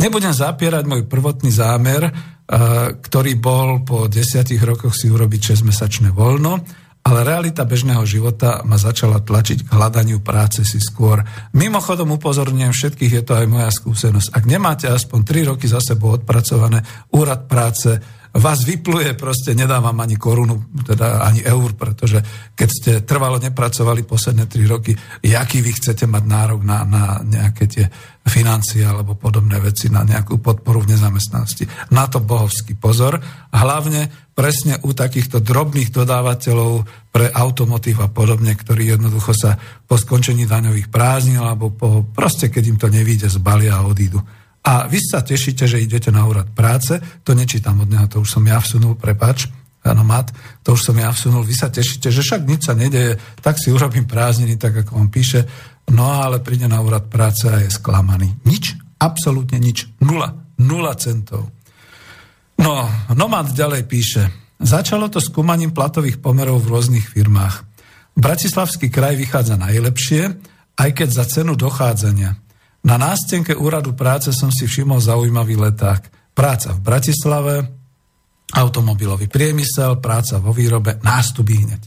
[0.03, 2.11] Nebudem zapierať môj prvotný zámer,
[2.99, 6.66] ktorý bol po desiatich rokoch si urobiť 6-mesačné voľno,
[7.09, 11.24] ale realita bežného života ma začala tlačiť k hľadaniu práce si skôr.
[11.56, 14.28] Mimochodom upozorňujem všetkých, je to aj moja skúsenosť.
[14.36, 16.84] Ak nemáte aspoň 3 roky za sebou odpracované,
[17.16, 17.96] úrad práce
[18.28, 22.20] vás vypluje, proste nedávam ani korunu, teda ani eur, pretože
[22.52, 24.92] keď ste trvalo nepracovali posledné tri roky,
[25.24, 27.88] jaký vy chcete mať nárok na, na nejaké tie
[28.28, 31.64] financie alebo podobné veci, na nejakú podporu v nezamestnanosti.
[31.96, 33.16] Na to bohovský pozor.
[33.48, 40.47] Hlavne presne u takýchto drobných dodávateľov pre automotív a podobne, ktorí jednoducho sa po skončení
[40.47, 44.22] daňových prázdnin alebo po, proste keď im to nevíde, zbalia a odídu.
[44.62, 48.39] A vy sa tešíte, že idete na úrad práce, to nečítam od neho, to už
[48.39, 49.51] som ja vsunul, prepač,
[49.82, 50.30] áno, mat,
[50.62, 53.74] to už som ja vsunul, vy sa tešíte, že však nič sa nedeje, tak si
[53.74, 55.51] urobím prázdniny, tak ako on píše,
[55.91, 58.39] no ale príde na úrad práce a je sklamaný.
[58.47, 60.30] Nič, absolútne nič, nula,
[60.62, 61.57] nula centov.
[62.59, 64.22] No, Nomad ďalej píše,
[64.59, 67.62] začalo to skúmaním platových pomerov v rôznych firmách.
[68.18, 70.22] Bratislavský kraj vychádza najlepšie,
[70.74, 72.34] aj keď za cenu dochádzania.
[72.82, 76.11] Na nástenke úradu práce som si všimol zaujímavý leták.
[76.34, 77.54] Práca v Bratislave,
[78.54, 81.82] automobilový priemysel, práca vo výrobe, nástup hneď.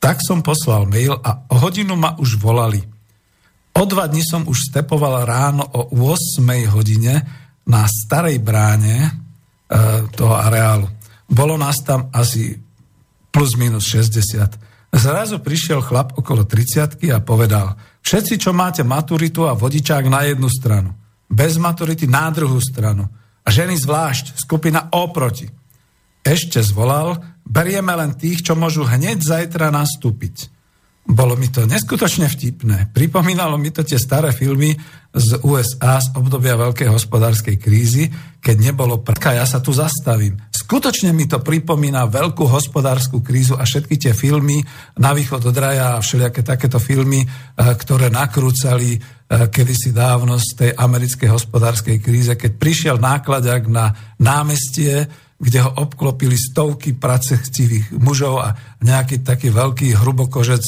[0.00, 2.80] Tak som poslal mail a o hodinu ma už volali.
[3.76, 7.24] O dva dní som už stepoval ráno o 8 hodine
[7.68, 9.12] na starej bráne
[10.14, 10.90] toho areálu.
[11.30, 12.58] Bolo nás tam asi
[13.30, 14.58] plus minus 60.
[14.90, 20.48] Zrazu prišiel chlap okolo 30 a povedal– Všetci, čo máte maturitu a vodičák na jednu
[20.48, 20.96] stranu,
[21.28, 23.06] bez maturity na druhú stranu
[23.44, 25.48] a ženy zvlášť, skupina oproti.
[26.20, 30.52] Ešte zvolal, berieme len tých, čo môžu hneď zajtra nastúpiť.
[31.10, 32.94] Bolo mi to neskutočne vtipné.
[32.94, 34.78] Pripomínalo mi to tie staré filmy
[35.10, 38.06] z USA z obdobia veľkej hospodárskej krízy,
[38.38, 39.34] keď nebolo prka.
[39.34, 40.38] Ja sa tu zastavím.
[40.54, 44.62] Skutočne mi to pripomína veľkú hospodárskú krízu a všetky tie filmy
[45.02, 50.48] na východ od raja a všelijaké takéto filmy, eh, ktoré nakrúcali eh, kedysi dávno z
[50.54, 58.44] tej americkej hospodárskej kríze, keď prišiel nákladák na námestie, kde ho obklopili stovky pracechcivých mužov
[58.44, 58.54] a
[58.84, 60.62] nejaký taký veľký hrubokožec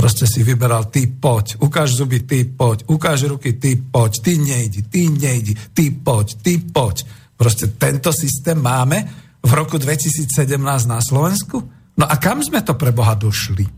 [0.00, 4.88] proste si vyberal, ty poď, ukáž zuby, ty poď, ukáž ruky, ty poď, ty nejdi,
[4.88, 7.04] ty nejdi, ty poď, ty poď.
[7.36, 9.04] Proste tento systém máme
[9.44, 10.56] v roku 2017
[10.88, 11.60] na Slovensku?
[12.00, 13.68] No a kam sme to pre Boha došli?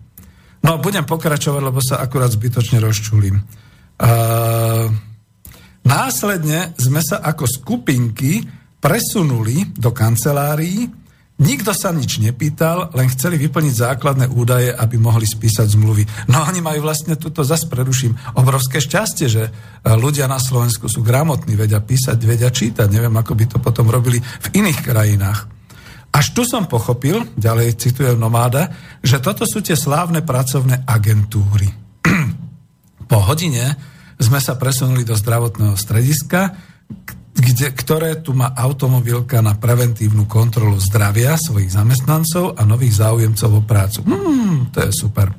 [0.62, 3.42] No budem pokračovať, lebo sa akurát zbytočne rozčulím.
[3.42, 4.86] Uh,
[5.82, 8.46] následne sme sa ako skupinky
[8.78, 10.86] presunuli do kancelárií,
[11.42, 16.30] nikto sa nič nepýtal, len chceli vyplniť základné údaje, aby mohli spísať zmluvy.
[16.30, 19.50] No oni majú vlastne tuto, zase preruším, obrovské šťastie, že e,
[19.98, 22.86] ľudia na Slovensku sú gramotní, vedia písať, vedia čítať.
[22.86, 25.50] Neviem, ako by to potom robili v iných krajinách.
[26.12, 28.68] Až tu som pochopil, ďalej citujem Nomáda,
[29.00, 31.72] že toto sú tie slávne pracovné agentúry.
[33.10, 33.74] po hodine
[34.20, 36.52] sme sa presunuli do zdravotného strediska,
[37.32, 43.62] kde, ktoré tu má automobilka na preventívnu kontrolu zdravia svojich zamestnancov a nových záujemcov o
[43.64, 44.04] prácu.
[44.04, 45.32] Hmm, to je super.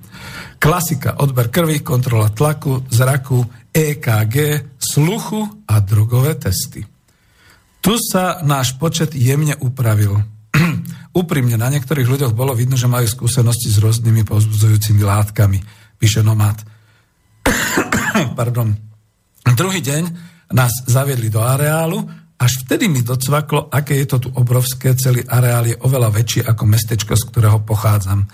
[0.57, 4.35] Klasika, odber krvi, kontrola tlaku, zraku, EKG,
[4.79, 6.81] sluchu a drogové testy.
[7.83, 10.17] Tu sa náš počet jemne upravil.
[11.21, 15.59] Úprimne, na niektorých ľuďoch bolo vidno, že majú skúsenosti s rôznymi povzbudzujúcimi látkami,
[15.99, 16.57] píše Nomad.
[18.39, 18.71] Pardon.
[19.53, 22.03] Druhý deň nás zaviedli do areálu,
[22.43, 26.63] až vtedy mi docvaklo, aké je to tu obrovské, celý areál je oveľa väčší ako
[26.67, 28.27] mestečko, z ktorého pochádzam.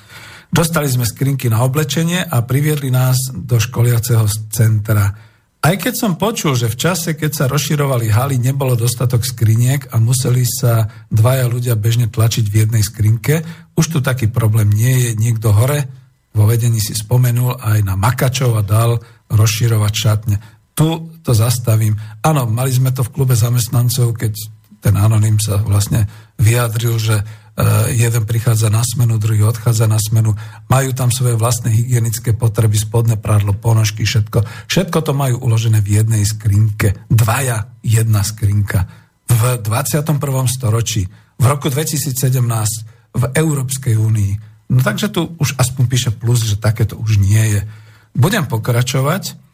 [0.50, 5.14] Dostali sme skrinky na oblečenie a priviedli nás do školiaceho centra.
[5.60, 10.02] Aj keď som počul, že v čase, keď sa rozširovali haly, nebolo dostatok skriniek a
[10.02, 13.46] museli sa dvaja ľudia bežne tlačiť v jednej skrinke,
[13.78, 15.12] už tu taký problém nie je.
[15.20, 15.86] Niekto hore
[16.34, 18.98] vo vedení si spomenul aj na makačov a dal
[19.30, 20.36] rozširovať šatne
[20.80, 22.00] tu to zastavím.
[22.24, 24.32] Áno, mali sme to v klube zamestnancov, keď
[24.80, 26.08] ten anonym sa vlastne
[26.40, 27.24] vyjadril, že e,
[28.00, 30.40] jeden prichádza na smenu, druhý odchádza na smenu,
[30.72, 34.40] majú tam svoje vlastné hygienické potreby, spodné prádlo, ponožky, všetko.
[34.72, 36.96] Všetko to majú uložené v jednej skrinke.
[37.12, 38.88] Dvaja, jedna skrinka.
[39.28, 40.16] V 21.
[40.48, 42.16] storočí, v roku 2017,
[43.20, 44.34] v Európskej únii.
[44.72, 47.62] No takže tu už aspoň píše plus, že takéto už nie je.
[48.16, 49.49] Budem pokračovať.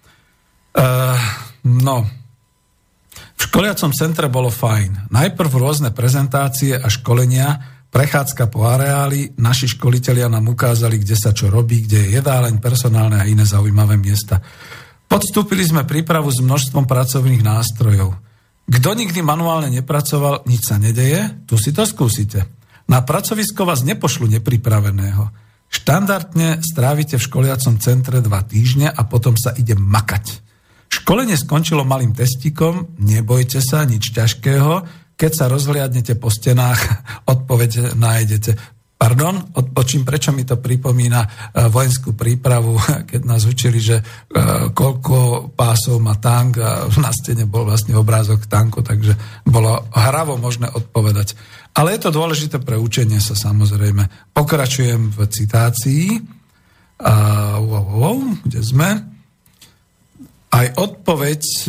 [0.75, 1.15] Uh,
[1.63, 2.03] no,
[3.15, 5.07] v školiacom centre bolo fajn.
[5.11, 7.47] Najprv rôzne prezentácie a školenia,
[7.91, 13.19] prechádzka po areáli, naši školitelia nám ukázali, kde sa čo robí, kde je jedáleň, personálne
[13.19, 14.43] a iné zaujímavé miesta.
[15.07, 18.19] Podstúpili sme prípravu s množstvom pracovných nástrojov.
[18.65, 22.43] Kto nikdy manuálne nepracoval, nič sa nedeje, tu si to skúsite.
[22.91, 25.29] Na pracovisko vás nepošlu nepripraveného.
[25.69, 30.44] Štandardne strávite v školiacom centre dva týždne a potom sa ide makať.
[30.89, 36.79] Školenie skončilo malým testíkom, nebojte sa, nič ťažkého, keď sa rozhliadnete po stenách,
[37.33, 38.75] odpoveď nájdete.
[38.95, 41.27] Pardon, odpočím, prečo mi to pripomína e,
[41.67, 42.79] vojenskú prípravu,
[43.11, 44.03] keď nás učili, že e,
[44.71, 50.71] koľko pásov má tank a na stene bol vlastne obrázok tanku, takže bolo hravo možné
[50.71, 51.35] odpovedať.
[51.75, 54.31] Ale je to dôležité pre učenie sa samozrejme.
[54.31, 56.05] Pokračujem v citácii.
[57.03, 57.13] A,
[57.59, 58.17] wow, wow,
[58.47, 59.14] kde sme?
[60.55, 61.59] Aj odpoveď e,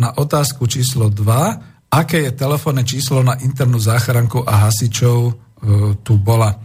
[0.00, 6.18] na otázku číslo 2, aké je telefónne číslo na internú záchranku a hasičov E, tu
[6.18, 6.58] bola.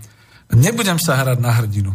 [0.57, 1.93] Nebudem sa hrať na hrdinu.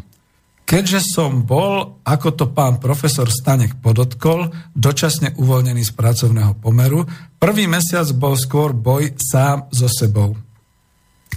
[0.63, 7.03] Keďže som bol, ako to pán profesor Stanek podotkol, dočasne uvoľnený z pracovného pomeru,
[7.43, 10.39] prvý mesiac bol skôr boj sám so sebou.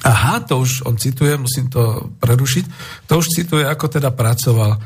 [0.05, 2.63] Aha, to už on cituje, musím to prerušiť,
[3.09, 4.77] to už cituje, ako teda pracoval.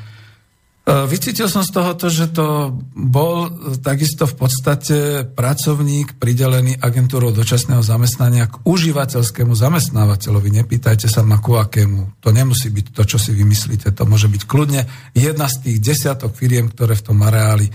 [0.89, 3.45] E, vycítil som z toho to, že to bol
[3.77, 4.97] takisto v podstate
[5.37, 10.49] pracovník pridelený agentúrou dočasného zamestnania k užívateľskému zamestnávateľovi.
[10.49, 12.25] Nepýtajte sa ma ku akému.
[12.25, 13.93] To nemusí byť to, čo si vymyslíte.
[13.93, 14.81] To môže byť kľudne
[15.13, 17.73] jedna z tých desiatok firiem, ktoré v tom areáli e,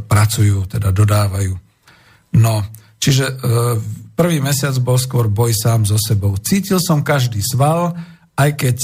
[0.00, 1.52] pracujú, teda dodávajú.
[2.40, 2.64] No,
[2.96, 3.34] čiže e,
[4.16, 6.32] prvý mesiac bol skôr boj sám so sebou.
[6.40, 7.92] Cítil som každý sval,
[8.40, 8.76] aj keď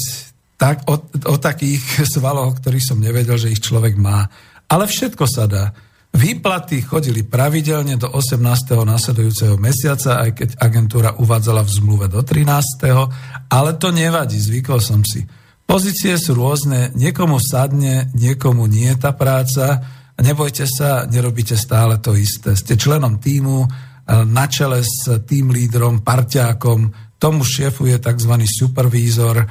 [0.60, 1.00] tak, o,
[1.32, 4.28] o takých svaloch, ktorých som nevedel, že ich človek má.
[4.68, 5.72] Ale všetko sa dá.
[6.12, 8.42] Výplaty chodili pravidelne do 18.
[8.76, 12.50] nasledujúceho mesiaca, aj keď agentúra uvádzala v zmluve do 13.
[13.48, 15.24] Ale to nevadí, zvykol som si.
[15.64, 19.80] Pozície sú rôzne, niekomu sadne, niekomu nie tá práca.
[20.18, 22.58] Nebojte sa, nerobíte stále to isté.
[22.58, 23.70] Ste členom týmu,
[24.10, 28.32] na čele s tým lídrom, parťákom, Tomu šéfuje tzv.
[28.48, 29.46] supervízor, e,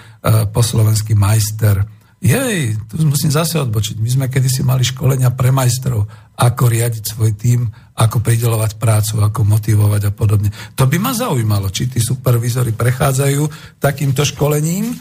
[0.50, 1.86] po slovenský majster.
[2.20, 3.96] Jej, tu musím zase odbočiť.
[4.02, 6.04] My sme kedysi mali školenia pre majstrov,
[6.36, 10.52] ako riadiť svoj tým, ako pridelovať prácu, ako motivovať a podobne.
[10.76, 14.92] To by ma zaujímalo, či tí supervízory prechádzajú takýmto školením,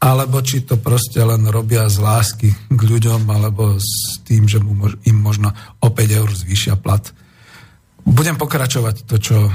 [0.00, 4.88] alebo či to proste len robia z lásky k ľuďom, alebo s tým, že mu
[5.04, 7.04] im možno o 5 eur zvýšia plat.
[8.10, 9.52] Budem pokračovať to, čo e,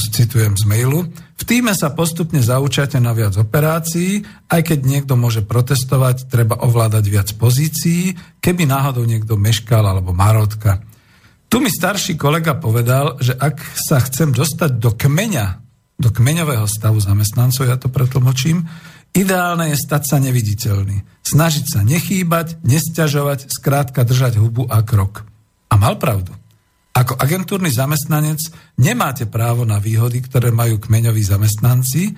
[0.00, 1.12] citujem z mailu.
[1.12, 7.04] V týme sa postupne zaučate na viac operácií, aj keď niekto môže protestovať, treba ovládať
[7.12, 10.80] viac pozícií, keby náhodou niekto meškal alebo marotka.
[11.52, 15.46] Tu mi starší kolega povedal, že ak sa chcem dostať do kmeňa,
[16.00, 18.64] do kmeňového stavu zamestnancov, ja to pretlmočím,
[19.12, 21.04] ideálne je stať sa neviditeľný.
[21.20, 25.28] Snažiť sa nechýbať, nesťažovať, skrátka držať hubu a krok.
[25.68, 26.32] A mal pravdu.
[26.92, 32.12] Ako agentúrny zamestnanec nemáte právo na výhody, ktoré majú kmeňoví zamestnanci,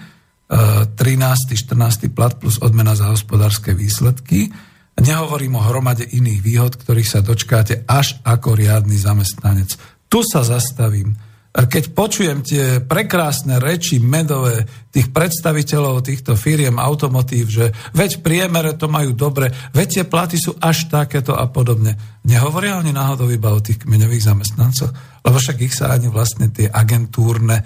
[0.50, 0.98] 13.
[0.98, 2.10] E, 14.
[2.10, 4.50] plat plus odmena za hospodárske výsledky.
[4.98, 9.74] Nehovorím o hromade iných výhod, ktorých sa dočkáte až ako riadny zamestnanec.
[10.10, 11.18] Tu sa zastavím
[11.54, 18.74] keď počujem tie prekrásne reči medové tých predstaviteľov týchto firiem automotív, že veď v priemere
[18.74, 21.94] to majú dobre, veď tie platy sú až takéto a podobne.
[22.26, 24.90] Nehovoria oni náhodou iba o tých kmeňových zamestnancoch,
[25.22, 27.64] lebo však ich sa ani vlastne tie agentúrne, e,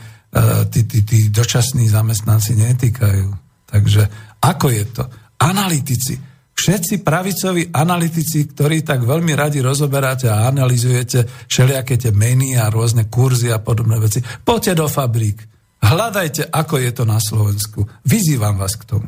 [0.68, 3.28] tí, tí, tí dočasní zamestnanci netýkajú.
[3.72, 4.03] Takže
[4.45, 5.05] ako je to?
[5.41, 6.28] Analytici
[6.59, 13.06] všetci pravicoví analytici, ktorí tak veľmi radi rozoberáte a analizujete všelijaké tie meny a rôzne
[13.06, 15.38] kurzy a podobné veci, poďte do fabrík.
[15.78, 17.86] Hľadajte, ako je to na Slovensku.
[18.02, 19.06] Vyzývam vás k tomu.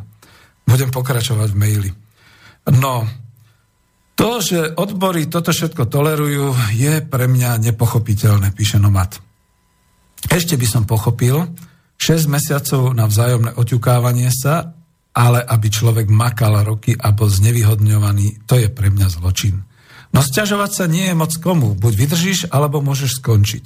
[0.63, 1.91] Budem pokračovať v maili.
[2.71, 3.03] No,
[4.15, 9.19] to, že odbory toto všetko tolerujú, je pre mňa nepochopiteľné, píše Nomad.
[10.31, 11.51] Ešte by som pochopil,
[11.99, 14.80] 6 mesiacov na vzájomné oťukávanie sa
[15.15, 19.67] ale aby človek makal roky a bol znevýhodňovaný, to je pre mňa zločin.
[20.11, 21.75] No sťažovať sa nie je moc komu.
[21.79, 23.65] Buď vydržíš, alebo môžeš skončiť.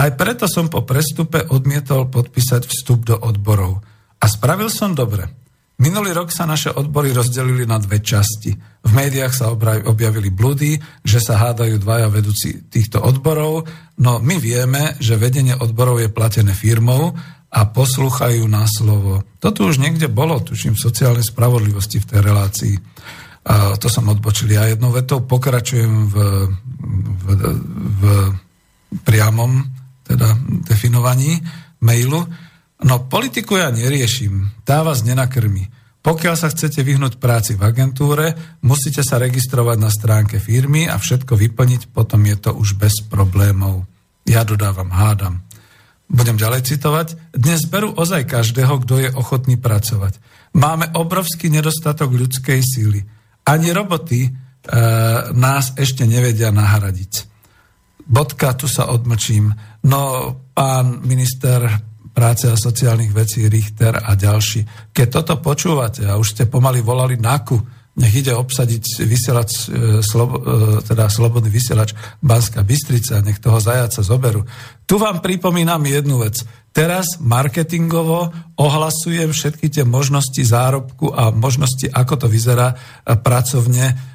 [0.00, 3.84] Aj preto som po prestupe odmietol podpísať vstup do odborov.
[4.18, 5.28] A spravil som dobre.
[5.74, 8.54] Minulý rok sa naše odbory rozdelili na dve časti.
[8.86, 9.50] V médiách sa
[9.90, 13.66] objavili blúdy, že sa hádajú dvaja vedúci týchto odborov,
[13.98, 17.18] no my vieme, že vedenie odborov je platené firmou
[17.54, 19.22] a poslúchajú na slovo.
[19.38, 22.74] Toto už niekde bolo, tuším, v sociálnej spravodlivosti v tej relácii.
[23.46, 25.22] A to som odbočil ja jednou vetou.
[25.22, 26.16] Pokračujem v,
[27.22, 27.24] v,
[27.94, 28.02] v
[29.06, 29.62] priamom
[30.02, 30.34] teda
[30.66, 31.38] definovaní
[31.78, 32.26] mailu.
[32.82, 35.70] No politiku ja neriešim, tá vás nenakrmi.
[36.04, 41.32] Pokiaľ sa chcete vyhnúť práci v agentúre, musíte sa registrovať na stránke firmy a všetko
[41.32, 43.88] vyplniť, potom je to už bez problémov.
[44.28, 45.40] Ja dodávam, hádam.
[46.04, 47.32] Budem ďalej citovať.
[47.32, 50.20] Dnes berú ozaj každého, kto je ochotný pracovať.
[50.54, 53.00] Máme obrovský nedostatok ľudskej síly.
[53.48, 54.30] Ani roboty e,
[55.32, 57.12] nás ešte nevedia nahradiť.
[58.04, 59.48] Bodka, tu sa odmlčím.
[59.88, 61.64] No, pán minister
[62.14, 64.92] práce a sociálnych vecí Richter a ďalší.
[64.94, 67.58] Keď toto počúvate a už ste pomaly volali NAKU,
[67.94, 70.42] nech ide obsadiť vysielač, e, slobo, e,
[70.82, 74.42] teda slobodný vysielač Banská Bystrica, nech toho zajaca zoberú.
[74.82, 76.42] Tu vám pripomínam jednu vec.
[76.74, 84.14] Teraz marketingovo ohlasujem všetky tie možnosti zárobku a možnosti, ako to vyzerá e, pracovne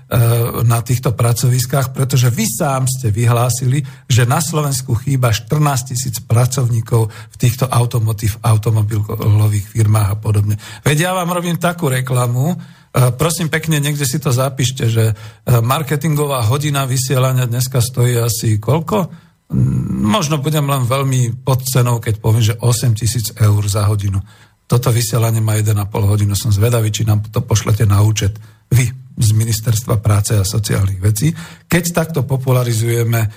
[0.66, 7.14] na týchto pracoviskách, pretože vy sám ste vyhlásili, že na Slovensku chýba 14 tisíc pracovníkov
[7.14, 10.58] v týchto automotív, automobilových firmách a podobne.
[10.82, 12.58] Veď ja vám robím takú reklamu,
[12.94, 15.14] prosím pekne, niekde si to zapíšte, že e,
[15.62, 19.10] marketingová hodina vysielania dneska stojí asi koľko?
[20.10, 24.22] Možno budem len veľmi pod cenou, keď poviem, že 8 tisíc eur za hodinu.
[24.70, 26.38] Toto vysielanie má 1,5 hodinu.
[26.38, 28.38] Som zvedavý, či nám to pošlete na účet
[28.70, 28.86] vy
[29.20, 31.34] z Ministerstva práce a sociálnych vecí.
[31.66, 33.30] Keď takto popularizujeme e,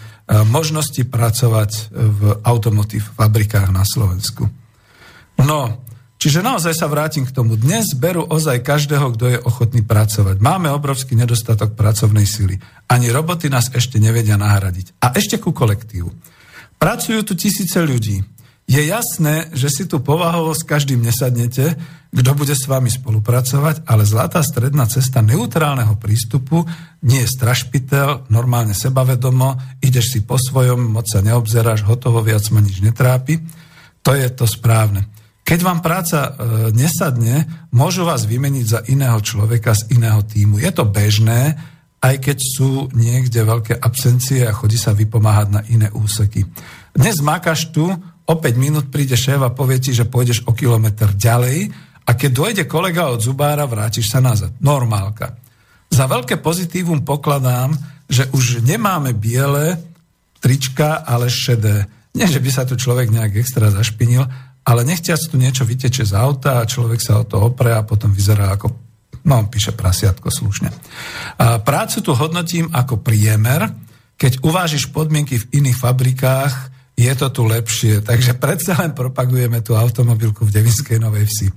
[0.48, 4.48] možnosti pracovať v automotív fabrikách na Slovensku.
[5.40, 5.82] No,
[6.22, 7.58] Čiže naozaj sa vrátim k tomu.
[7.58, 10.38] Dnes berú ozaj každého, kto je ochotný pracovať.
[10.38, 12.62] Máme obrovský nedostatok pracovnej sily.
[12.86, 15.02] Ani roboty nás ešte nevedia nahradiť.
[15.02, 16.14] A ešte ku kolektívu.
[16.78, 18.22] Pracujú tu tisíce ľudí.
[18.70, 21.74] Je jasné, že si tu povahovo s každým nesadnete,
[22.14, 26.62] kto bude s vami spolupracovať, ale zlatá stredná cesta neutrálneho prístupu
[27.02, 32.62] nie je strašpitel, normálne sebavedomo, ideš si po svojom, moc sa neobzeráš, hotovo, viac ma
[32.62, 33.42] nič netrápi.
[34.06, 35.11] To je to správne.
[35.42, 36.30] Keď vám práca e,
[36.70, 40.62] nesadne, môžu vás vymeniť za iného človeka z iného týmu.
[40.62, 41.58] Je to bežné,
[42.02, 46.46] aj keď sú niekde veľké absencie a chodí sa vypomáhať na iné úseky.
[46.94, 47.90] Dnes mákaš tu,
[48.22, 51.74] o 5 minút príde šéf a povie ti, že pôjdeš o kilometr ďalej
[52.06, 54.54] a keď dojde kolega od zubára, vrátiš sa nazad.
[54.62, 55.38] Normálka.
[55.92, 57.74] Za veľké pozitívum pokladám,
[58.10, 59.78] že už nemáme biele
[60.42, 61.86] trička, ale šedé.
[62.12, 64.26] Nie, že by sa tu človek nejak extra zašpinil,
[64.62, 68.14] ale nechťac tu niečo vyteče z auta a človek sa o to opre a potom
[68.14, 68.70] vyzerá ako,
[69.26, 70.70] no píše prasiatko slušne.
[71.38, 73.66] A prácu tu hodnotím ako priemer,
[74.14, 76.54] keď uvážiš podmienky v iných fabrikách,
[76.94, 78.04] je to tu lepšie.
[78.06, 81.48] Takže predsa len propagujeme tú automobilku v Devinskej Novej Vsi.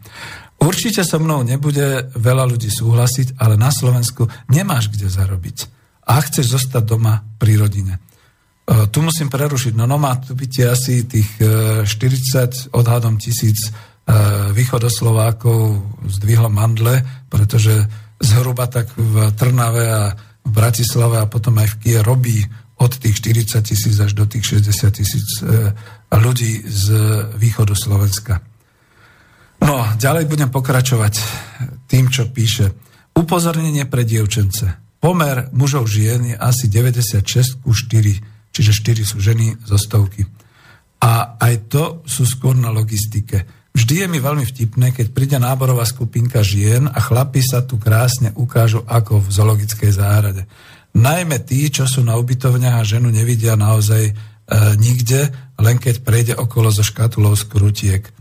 [0.64, 5.58] Určite so mnou nebude veľa ľudí súhlasiť, ale na Slovensku nemáš kde zarobiť.
[6.10, 8.01] A chceš zostať doma pri rodine.
[8.66, 9.78] E, tu musím prerušiť.
[9.78, 13.72] No, no má tu byť asi tých 40 e, odhadom tisíc e,
[14.57, 17.86] východoslovákov zdvihlo mandle, pretože
[18.18, 20.03] zhruba tak v Trnave a
[20.45, 22.41] v Bratislave a potom aj v Kie robí
[22.82, 25.28] od tých 40 tisíc až do tých 60 tisíc
[26.11, 26.86] ľudí z
[27.39, 28.43] východu Slovenska.
[29.63, 31.13] No, ďalej budem pokračovať
[31.88, 32.76] tým, čo píše.
[33.16, 34.68] Upozornenie pre dievčence.
[34.99, 40.24] Pomer mužov žien je asi 96 ku 4 čiže 4 sú ženy zo stovky.
[41.03, 43.43] A aj to sú skôr na logistike.
[43.76, 48.32] Vždy je mi veľmi vtipné, keď príde náborová skupinka žien a chlapi sa tu krásne
[48.39, 50.47] ukážu ako v zoologickej záhrade.
[50.95, 54.14] Najmä tí, čo sú na ubytovniach a ženu nevidia naozaj e,
[54.80, 55.28] nikde,
[55.60, 58.08] len keď prejde okolo zo škatulou skrutiek.
[58.08, 58.12] E,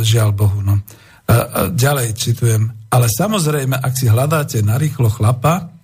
[0.00, 0.80] žiaľ Bohu, no.
[0.80, 1.36] E, e,
[1.76, 2.72] ďalej citujem.
[2.88, 5.75] Ale samozrejme, ak si hľadáte narýchlo chlapa,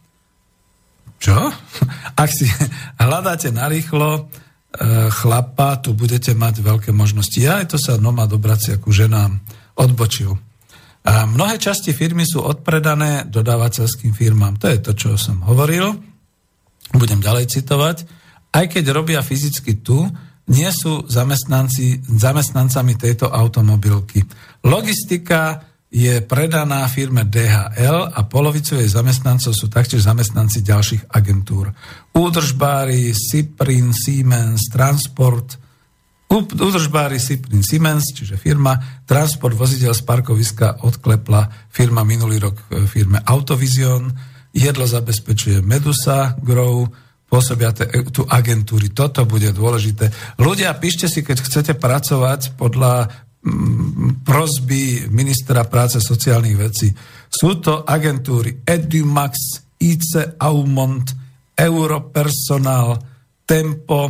[1.23, 1.39] čo?
[2.23, 2.51] Ak si
[3.03, 4.23] hľadáte narýchlo e,
[5.15, 7.39] chlapa, tu budete mať veľké možnosti.
[7.39, 9.39] Ja aj to sa noma dobrať ku ženám
[9.79, 10.35] odbočil.
[11.03, 14.59] A mnohé časti firmy sú odpredané dodávateľským firmám.
[14.63, 15.99] To je to, čo som hovoril.
[16.95, 18.07] Budem ďalej citovať.
[18.55, 20.07] Aj keď robia fyzicky tu,
[20.53, 24.23] nie sú zamestnanci, zamestnancami tejto automobilky.
[24.63, 31.69] Logistika je predaná firme DHL a polovicu jej zamestnancov sú taktiež zamestnanci ďalších agentúr.
[32.17, 35.61] Údržbári, Siprin, Siemens, Transport,
[36.33, 43.21] Údržbári Siprin Siemens, čiže firma, transport vozidel z parkoviska odklepla firma minulý rok e, firme
[43.21, 44.09] Autovision,
[44.57, 46.89] jedlo zabezpečuje Medusa, Grow,
[47.29, 48.97] pôsobia e, tu agentúry.
[48.97, 50.09] Toto bude dôležité.
[50.41, 53.13] Ľudia, píšte si, keď chcete pracovať podľa
[54.23, 56.95] prosby ministra práce sociálnych vecí.
[57.27, 61.11] Sú to agentúry Edumax, IC Aumont,
[61.59, 63.03] Europersonal,
[63.43, 64.01] Tempo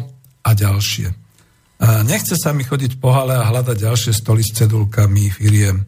[0.44, 1.08] a ďalšie.
[2.04, 5.82] Nechce sa mi chodiť po hale a hľadať ďalšie stoly s cedulkami firiem.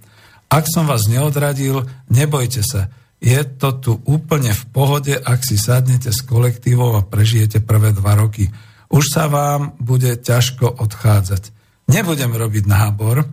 [0.51, 2.89] Ak som vás neodradil, nebojte sa.
[3.23, 8.19] Je to tu úplne v pohode, ak si sadnete s kolektívom a prežijete prvé dva
[8.19, 8.51] roky.
[8.91, 11.53] Už sa vám bude ťažko odchádzať.
[11.85, 13.25] Nebudem robiť nábor,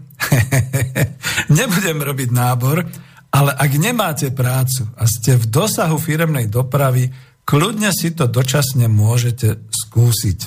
[1.58, 2.84] nebudem robiť nábor,
[3.32, 7.16] ale ak nemáte prácu a ste v dosahu firemnej dopravy,
[7.47, 10.39] kľudne si to dočasne môžete skúsiť.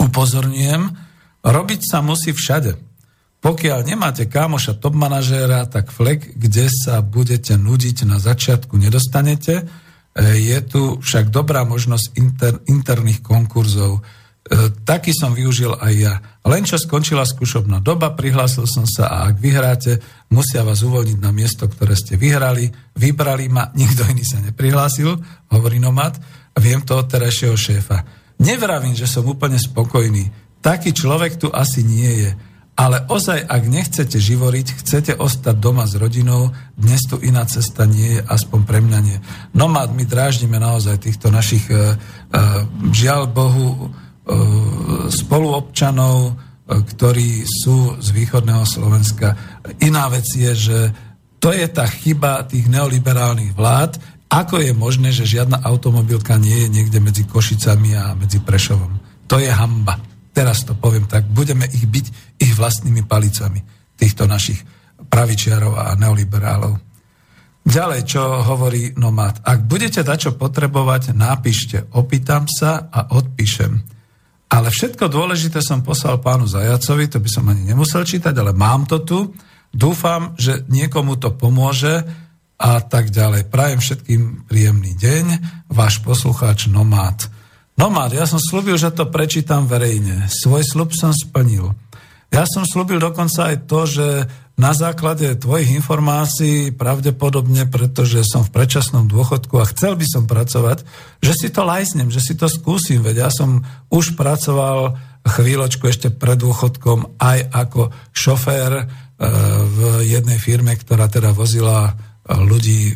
[0.00, 0.82] Upozorňujem,
[1.40, 2.76] robiť sa musí všade.
[3.40, 9.64] Pokiaľ nemáte kámoša top manažéra, tak flek, kde sa budete nudiť na začiatku, nedostanete.
[9.64, 14.04] E, je tu však dobrá možnosť inter, interných konkurzov.
[14.40, 16.14] E, taký som využil aj ja.
[16.48, 20.00] Len čo skončila skúšobná doba, prihlásil som sa a ak vyhráte,
[20.32, 22.72] musia vás uvoľniť na miesto, ktoré ste vyhrali.
[22.96, 25.12] Vybrali ma, nikto iný sa neprihlásil,
[25.52, 26.16] hovorí nomad.
[26.56, 28.00] Viem to od terajšieho šéfa.
[28.40, 30.32] Nevravím, že som úplne spokojný.
[30.64, 32.30] Taký človek tu asi nie je.
[32.80, 36.48] Ale ozaj, ak nechcete živoriť, chcete ostať doma s rodinou,
[36.80, 39.20] dnes tu iná cesta nie je, aspoň pre mňa nie.
[39.52, 43.92] Nomad, my dráždime naozaj týchto našich, uh, uh, žiaľ Bohu,
[45.10, 46.32] spoluobčanov, e,
[46.70, 49.34] ktorí sú z východného Slovenska.
[49.82, 50.78] Iná vec je, že
[51.40, 53.96] to je tá chyba tých neoliberálnych vlád,
[54.30, 59.26] ako je možné, že žiadna automobilka nie je niekde medzi Košicami a medzi Prešovom.
[59.26, 59.98] To je hamba.
[60.30, 61.26] Teraz to poviem tak.
[61.26, 63.58] Budeme ich byť ich vlastnými palicami,
[63.98, 64.62] týchto našich
[65.10, 66.78] pravičiarov a neoliberálov.
[67.66, 69.42] Ďalej, čo hovorí Nomad.
[69.44, 71.92] Ak budete dať čo potrebovať, napíšte.
[71.92, 73.99] Opýtam sa a odpíšem.
[74.50, 78.82] Ale všetko dôležité som poslal pánu Zajacovi, to by som ani nemusel čítať, ale mám
[78.90, 79.30] to tu.
[79.70, 82.02] Dúfam, že niekomu to pomôže
[82.58, 83.46] a tak ďalej.
[83.46, 85.26] Prajem všetkým príjemný deň,
[85.70, 87.30] váš poslucháč Nomád.
[87.78, 90.26] Nomád, ja som slúbil, že to prečítam verejne.
[90.26, 91.70] Svoj slub som splnil.
[92.34, 94.06] Ja som slúbil dokonca aj to, že
[94.60, 100.84] na základe tvojich informácií, pravdepodobne, pretože som v predčasnom dôchodku a chcel by som pracovať,
[101.24, 106.12] že si to lajsnem, že si to skúsim, veď ja som už pracoval chvíľočku ešte
[106.12, 108.84] pred dôchodkom aj ako šofér e,
[109.64, 111.96] v jednej firme, ktorá teda vozila
[112.38, 112.94] ľudí, e,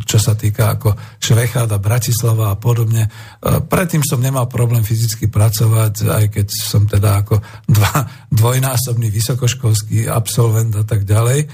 [0.00, 3.06] čo sa týka ako Švecháda, Bratislava a podobne.
[3.06, 3.10] E,
[3.60, 10.72] predtým som nemal problém fyzicky pracovať, aj keď som teda ako dva, dvojnásobný vysokoškolský absolvent
[10.80, 11.44] a tak ďalej.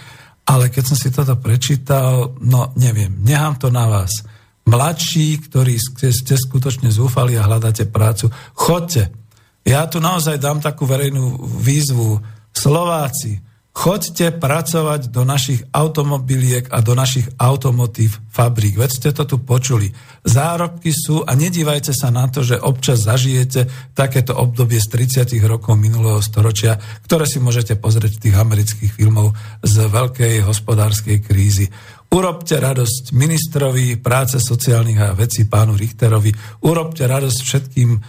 [0.47, 4.23] Ale keď som si toto prečítal, no neviem, nechám to na vás.
[4.67, 9.11] Mladší, ktorí ste, skutočne zúfali a hľadáte prácu, chodte.
[9.67, 12.23] Ja tu naozaj dám takú verejnú výzvu.
[12.55, 13.46] Slováci,
[13.77, 18.81] Choďte pracovať do našich automobiliek a do našich automotív fabrík.
[18.81, 19.93] Veď ste to tu počuli.
[20.25, 24.89] Zárobky sú a nedívajte sa na to, že občas zažijete takéto obdobie z
[25.29, 25.29] 30.
[25.45, 31.69] rokov minulého storočia, ktoré si môžete pozrieť v tých amerických filmov z veľkej hospodárskej krízy.
[32.07, 36.31] Urobte radosť ministrovi práce sociálnych a vecí pánu Richterovi.
[36.63, 38.01] Urobte radosť všetkým, eh,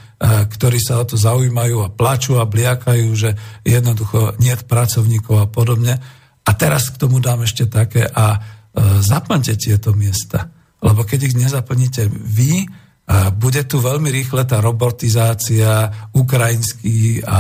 [0.45, 3.33] ktorí sa o to zaujímajú a plačú a bliakajú, že
[3.65, 5.97] jednoducho nie pracovníkov a podobne.
[6.45, 10.53] A teraz k tomu dám ešte také a eh, zaplňte tieto miesta.
[10.77, 17.39] Lebo keď ich nezaplníte vy, eh, bude tu veľmi rýchle tá robotizácia ukrajinských a, a,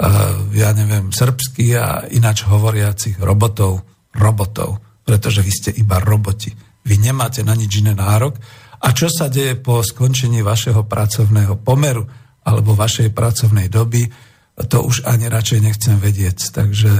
[0.00, 0.08] a
[0.56, 3.84] ja neviem, srbských a ináč hovoriacich robotov.
[4.16, 6.52] Robotov pretože vy ste iba roboti.
[6.84, 8.36] Vy nemáte na nič iné nárok.
[8.84, 12.04] A čo sa deje po skončení vašeho pracovného pomeru
[12.44, 14.04] alebo vašej pracovnej doby,
[14.68, 16.52] to už ani radšej nechcem vedieť.
[16.52, 16.92] Takže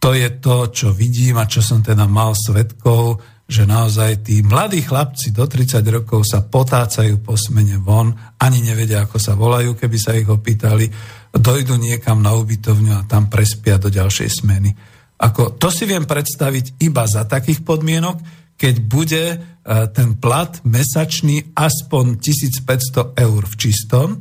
[0.00, 4.80] to je to, čo vidím a čo som teda mal svetkov, že naozaj tí mladí
[4.80, 9.98] chlapci do 30 rokov sa potácajú po smene von, ani nevedia, ako sa volajú, keby
[9.98, 10.86] sa ich opýtali,
[11.34, 14.70] dojdu niekam na ubytovňu a tam prespia do ďalšej smeny.
[15.20, 18.16] Ako, to si viem predstaviť iba za takých podmienok,
[18.56, 19.36] keď bude e,
[19.92, 24.20] ten plat mesačný aspoň 1500 eur v čistom,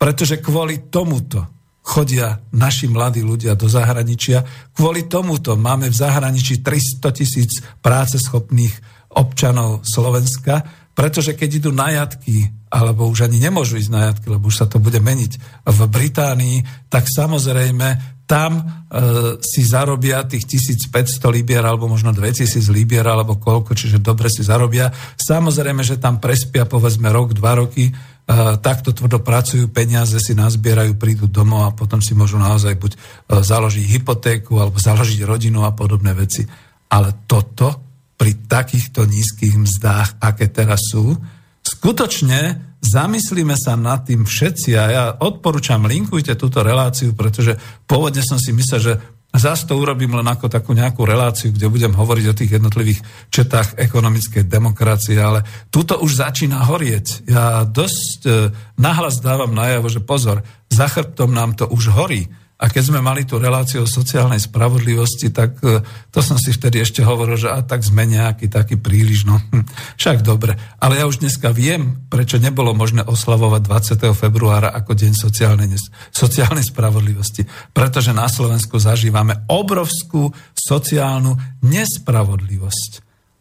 [0.00, 4.44] pretože kvôli tomuto chodia naši mladí ľudia do zahraničia.
[4.76, 8.76] Kvôli tomuto máme v zahraničí 300 tisíc práceschopných
[9.16, 14.52] občanov Slovenska, pretože keď idú na jatky, alebo už ani nemôžu ísť na jatky, lebo
[14.52, 18.62] už sa to bude meniť v Británii, tak samozrejme tam e,
[19.40, 24.92] si zarobia tých 1500 libier alebo možno 2000 libier alebo koľko, čiže dobre si zarobia.
[25.16, 27.92] Samozrejme, že tam prespia povedzme rok, dva roky, e,
[28.60, 32.98] takto tvrdo pracujú, peniaze si nazbierajú, prídu domov a potom si môžu naozaj buď e,
[33.40, 36.44] založiť hypotéku alebo založiť rodinu a podobné veci.
[36.92, 37.88] Ale toto
[38.20, 41.16] pri takýchto nízkych mzdách, aké teraz sú,
[41.64, 48.38] skutočne zamyslíme sa nad tým všetci a ja odporúčam, linkujte túto reláciu, pretože pôvodne som
[48.38, 48.94] si myslel, že
[49.28, 53.76] Zas to urobím len ako takú nejakú reláciu, kde budem hovoriť o tých jednotlivých četách
[53.76, 57.28] ekonomickej demokracie, ale túto už začína horieť.
[57.28, 58.30] Ja dosť e,
[58.80, 60.40] nahlas dávam najavo, že pozor,
[60.72, 62.24] za chrbtom nám to už horí.
[62.58, 65.78] A keď sme mali tú reláciu o sociálnej spravodlivosti, tak e,
[66.10, 69.62] to som si vtedy ešte hovoril, že a tak sme nejaký taký príliš, no hm,
[69.94, 70.58] však dobre.
[70.82, 74.10] Ale ja už dneska viem, prečo nebolo možné oslavovať 20.
[74.10, 75.70] februára ako deň sociálnej,
[76.10, 77.46] sociálnej spravodlivosti.
[77.70, 82.90] Pretože na Slovensku zažívame obrovskú sociálnu nespravodlivosť.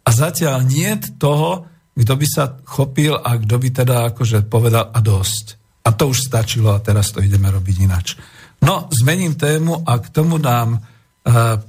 [0.06, 1.66] A zatiaľ nie toho,
[1.98, 5.58] kto by sa chopil a kto by teda akože povedal a dosť.
[5.90, 8.14] A to už stačilo a teraz to ideme robiť inač.
[8.62, 10.82] No, zmením tému a k tomu dám uh,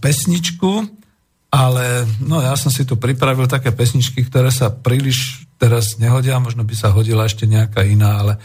[0.00, 0.88] pesničku,
[1.48, 6.64] ale no, ja som si tu pripravil také pesničky, ktoré sa príliš teraz nehodia, možno
[6.64, 8.36] by sa hodila ešte nejaká iná, ale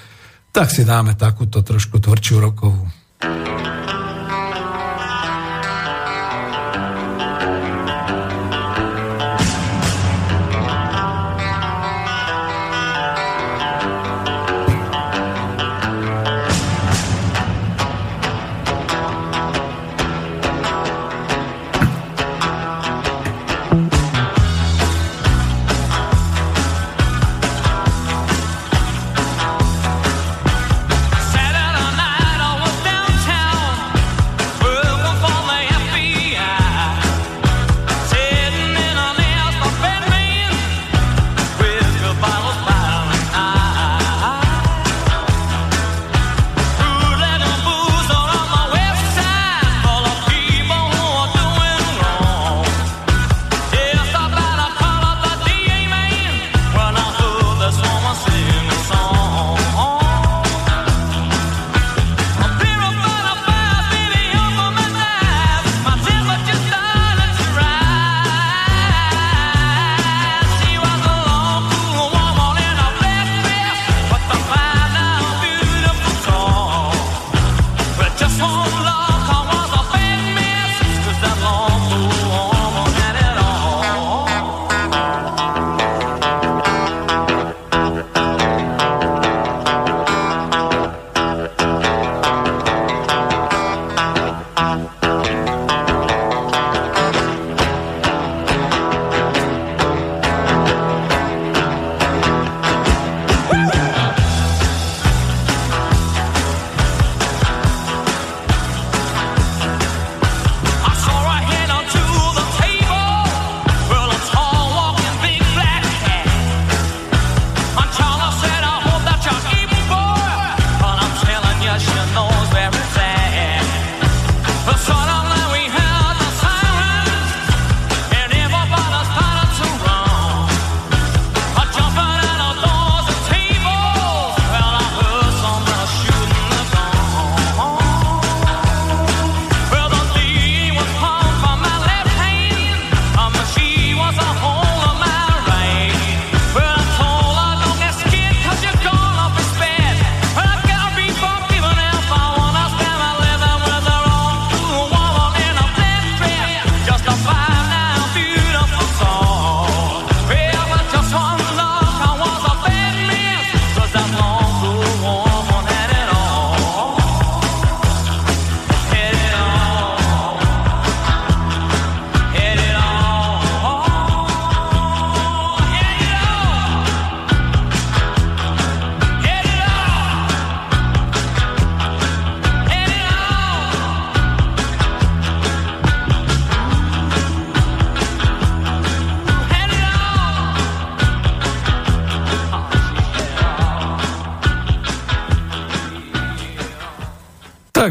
[0.54, 2.86] tak si dáme takúto trošku tvrdšiu rokovú.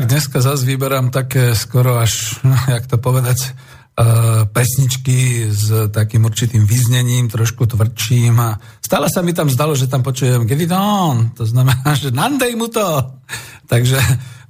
[0.01, 2.41] Dneska zase vyberám také skoro až,
[2.75, 9.37] jak to povedať, uh, pesničky s takým určitým vyznením, trošku tvrdším a stále sa mi
[9.37, 13.21] tam zdalo, že tam počujem get it on, to znamená, že nandej mu to.
[13.69, 14.01] Takže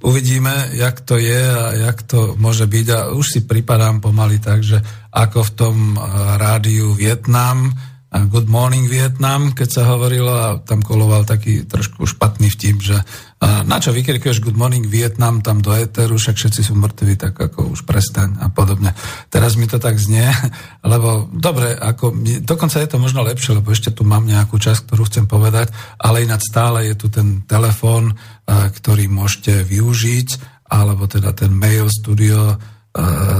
[0.03, 4.63] uvidíme, jak to je a jak to môže byť a už si pripadám pomaly tak,
[4.63, 4.79] že
[5.11, 7.71] ako v tom uh, rádiu Vietnam,
[8.13, 13.01] Good Morning Vietnam, keď sa hovorilo a tam koloval taký trošku špatný vtip, že
[13.43, 17.75] na čo vykrikuješ Good Morning Vietnam tam do éteru, však všetci sú mŕtvi, tak ako
[17.75, 18.95] už prestaň a podobne.
[19.27, 20.31] Teraz mi to tak znie,
[20.91, 25.03] lebo dobre, ako, dokonca je to možno lepšie, lebo ešte tu mám nejakú časť, ktorú
[25.11, 28.15] chcem povedať, ale ináč stále je tu ten telefón,
[28.47, 30.29] ktorý môžete využiť,
[30.71, 32.55] alebo teda ten mail studio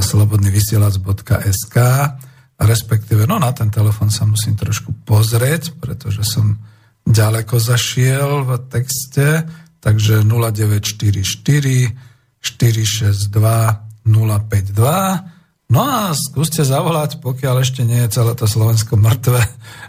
[0.03, 1.77] slobodnyvysielac.sk
[2.63, 6.57] respektíve no na ten telefon sa musím trošku pozrieť, pretože som
[7.03, 9.43] ďaleko zašiel v texte,
[9.83, 11.19] takže 0944
[12.39, 13.27] 462
[14.07, 15.33] 052
[15.73, 19.41] No a skúste zavolať, pokiaľ ešte nie je celé to Slovensko mŕtve,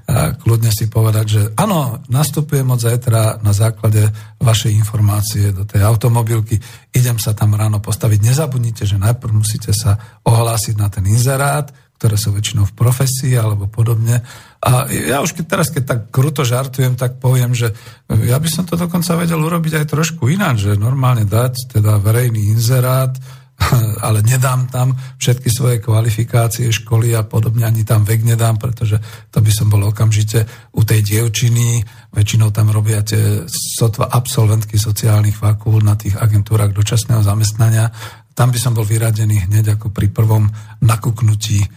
[0.09, 4.09] a kľudne si povedať, že áno, nastupujem od zajtra na základe
[4.40, 6.57] vašej informácie do tej automobilky,
[6.97, 8.16] idem sa tam ráno postaviť.
[8.16, 11.68] Nezabudnite, že najprv musíte sa ohlásiť na ten inzerát,
[12.01, 14.24] ktoré sú väčšinou v profesii alebo podobne.
[14.65, 17.77] A ja už keď teraz, keď tak kruto žartujem, tak poviem, že
[18.09, 22.49] ja by som to dokonca vedel urobiť aj trošku ináč, že normálne dať teda verejný
[22.57, 23.12] inzerát,
[24.07, 28.99] ale nedám tam všetky svoje kvalifikácie, školy a podobne, ani tam vek nedám, pretože
[29.31, 35.39] to by som bol okamžite u tej dievčiny, väčšinou tam robia tie sotva absolventky sociálnych
[35.39, 37.93] fakult na tých agentúrach dočasného zamestnania.
[38.35, 40.51] Tam by som bol vyradený hneď ako pri prvom
[40.83, 41.69] nakúknutí e,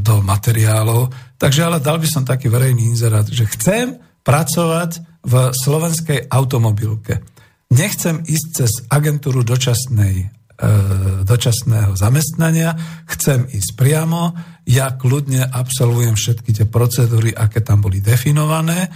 [0.00, 1.12] do materiálov.
[1.42, 7.26] Takže ale dal by som taký verejný inzerát, že chcem pracovať v slovenskej automobilke.
[7.74, 10.30] Nechcem ísť cez agentúru dočasnej
[11.26, 12.78] dočasného zamestnania,
[13.10, 14.30] chcem ísť priamo,
[14.62, 18.86] ja kľudne absolvujem všetky tie procedúry, aké tam boli definované,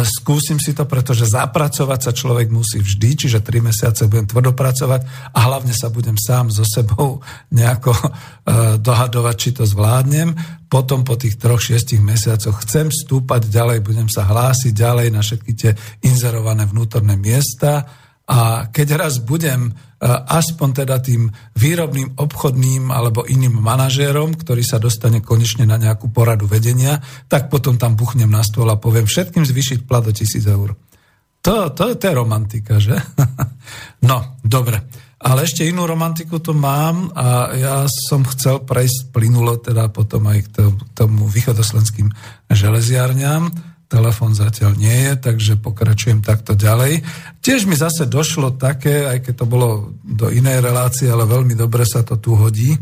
[0.00, 5.04] skúsim si to, pretože zapracovať sa človek musí vždy, čiže 3 mesiace budem tvrdo pracovať
[5.36, 7.20] a hlavne sa budem sám so sebou
[7.58, 8.08] nejako e,
[8.80, 10.32] dohadovať, či to zvládnem.
[10.72, 15.52] Potom po tých troch, šiestich mesiacoch chcem stúpať ďalej, budem sa hlásiť ďalej na všetky
[15.52, 17.84] tie inzerované vnútorné miesta
[18.26, 24.82] a keď raz budem E, aspoň teda tým výrobným, obchodným alebo iným manažérom, ktorý sa
[24.82, 26.98] dostane konečne na nejakú poradu vedenia,
[27.30, 30.74] tak potom tam buchnem na stôl a poviem všetkým zvyšiť plat o tisíc eur.
[31.46, 32.98] To, to, to je romantika, že?
[34.10, 34.90] no, dobre.
[35.22, 40.50] Ale ešte inú romantiku tu mám a ja som chcel prejsť plynulo teda potom aj
[40.50, 40.66] k
[40.98, 42.10] tomu východoslenským
[42.50, 47.04] železiarňam telefón zatiaľ nie je, takže pokračujem takto ďalej.
[47.44, 51.84] Tiež mi zase došlo také, aj keď to bolo do inej relácie, ale veľmi dobre
[51.84, 52.72] sa to tu hodí,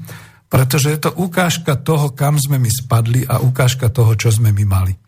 [0.46, 4.64] pretože je to ukážka toho, kam sme my spadli a ukážka toho, čo sme my
[4.66, 4.94] mali.
[4.94, 4.98] E,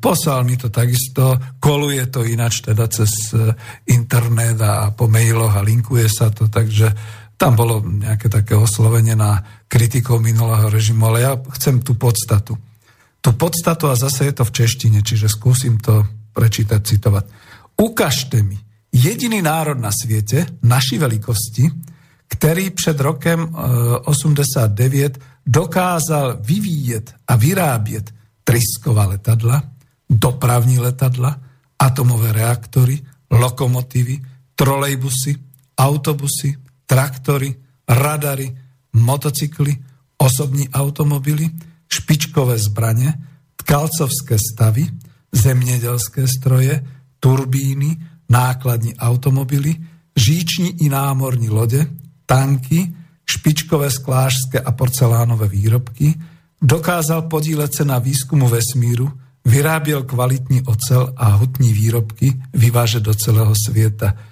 [0.00, 3.52] poslal mi to takisto, koluje to ináč teda cez e,
[3.92, 6.92] internet a po mailoch a linkuje sa to, takže
[7.40, 12.67] tam bolo nejaké také oslovenie na kritikov minulého režimu, ale ja chcem tú podstatu
[13.28, 16.00] tú podstatu a zase je to v češtine, čiže skúsim to
[16.32, 17.24] prečítať, citovať.
[17.76, 18.56] Ukažte mi
[18.88, 21.64] jediný národ na svete, naši veľkosti,
[22.24, 28.16] ktorý před rokem 89 e, dokázal vyvíjet a vyrábět
[28.48, 29.60] trysková letadla,
[30.08, 31.36] dopravní letadla,
[31.76, 32.96] atomové reaktory,
[33.28, 34.24] lokomotívy,
[34.56, 35.36] trolejbusy,
[35.76, 36.56] autobusy,
[36.88, 37.52] traktory,
[37.84, 38.56] radary,
[38.96, 39.76] motocykly,
[40.16, 43.14] osobní automobily, špičkové zbranie,
[43.56, 44.88] tkalcovské stavy,
[45.32, 46.84] zemnedelské stroje,
[47.20, 47.96] turbíny,
[48.28, 49.76] nákladní automobily,
[50.16, 51.86] žíční i námorní lode,
[52.26, 52.94] tanky,
[53.26, 56.14] špičkové sklářské a porcelánové výrobky,
[56.62, 59.12] dokázal podílet se na výzkumu vesmíru,
[59.44, 64.14] vyráběl kvalitní ocel a hutní výrobky, vyváže do celého světa–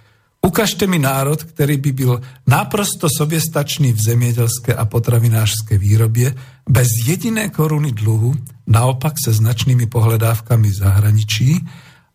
[0.43, 2.13] Ukažte mi národ, ktorý by byl
[2.47, 6.35] naprosto soběstačný v zemědělské a potravinářské výrobě,
[6.71, 8.35] bez jediné koruny dluhu,
[8.67, 11.67] naopak se značnými pohledávkami zahraničí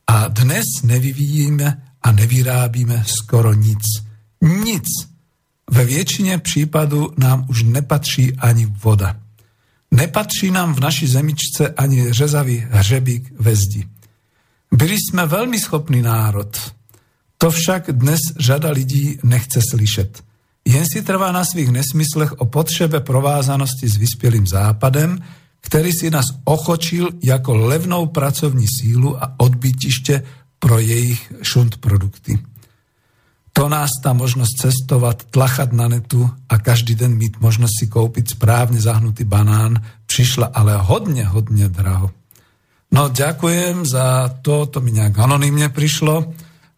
[0.07, 3.83] a dnes nevyvíjíme a nevyrábíme skoro nic.
[4.41, 4.87] Nic.
[5.71, 9.15] Ve většině případů nám už nepatří ani voda.
[9.91, 13.87] Nepatří nám v naší zemičce ani řezavý hřebík ve zdi.
[14.71, 16.71] Byli jsme velmi schopný národ,
[17.41, 20.21] to však dnes žada lidí nechce slyšet.
[20.61, 25.17] Jen si trvá na svých nesmyslech o potřebe provázanosti s vyspělým západem,
[25.61, 30.23] který si nás ochočil jako levnou pracovní sílu a odbytiště
[30.59, 32.37] pro jejich šunt produkty.
[33.51, 38.39] To nás tá možnosť cestovať, tlachať na netu a každý den mít možnosť si kúpiť
[38.39, 42.15] správne zahnutý banán prišla ale hodne, hodne draho.
[42.95, 46.31] No ďakujem za to, to mi nejak anonymne prišlo.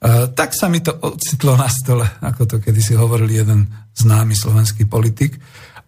[0.03, 4.83] E, tak sa mi to ocitlo na stole, ako to kedysi hovoril jeden známy slovenský
[4.83, 5.39] politik.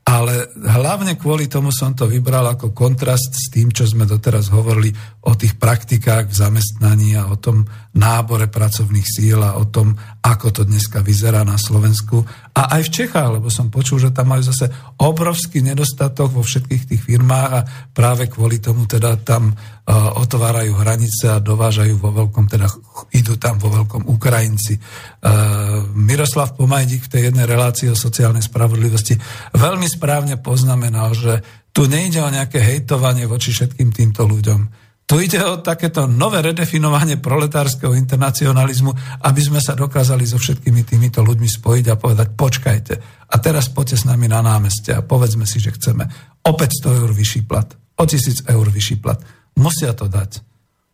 [0.05, 4.93] Ale hlavne kvôli tomu som to vybral ako kontrast s tým, čo sme doteraz hovorili
[5.25, 7.65] o tých praktikách v zamestnaní a o tom
[7.95, 12.27] nábore pracovných síl a o tom, ako to dneska vyzerá na Slovensku.
[12.51, 14.67] A aj v Čechách, lebo som počul, že tam majú zase
[14.99, 17.65] obrovský nedostatok vo všetkých tých firmách a
[17.95, 22.67] práve kvôli tomu teda tam uh, otvárajú hranice a dovážajú vo veľkom, teda
[23.15, 24.75] idú tam vo veľkom Ukrajinci.
[24.75, 29.15] Uh, Miroslav Pomajdík v tej jednej relácii o sociálnej spravodlivosti
[29.55, 31.39] veľmi správne poznamenal, že
[31.71, 34.84] tu nejde o nejaké hejtovanie voči všetkým týmto ľuďom.
[35.05, 41.21] Tu ide o takéto nové redefinovanie proletárskeho internacionalizmu, aby sme sa dokázali so všetkými týmito
[41.21, 42.93] ľuďmi spojiť a povedať, počkajte,
[43.29, 46.09] a teraz poďte s nami na námestie a povedzme si, že chceme
[46.41, 47.69] o 500 eur vyšší plat,
[48.01, 49.21] o 1000 eur vyšší plat.
[49.61, 50.41] Musia to dať,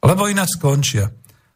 [0.04, 1.08] lebo ináč skončia.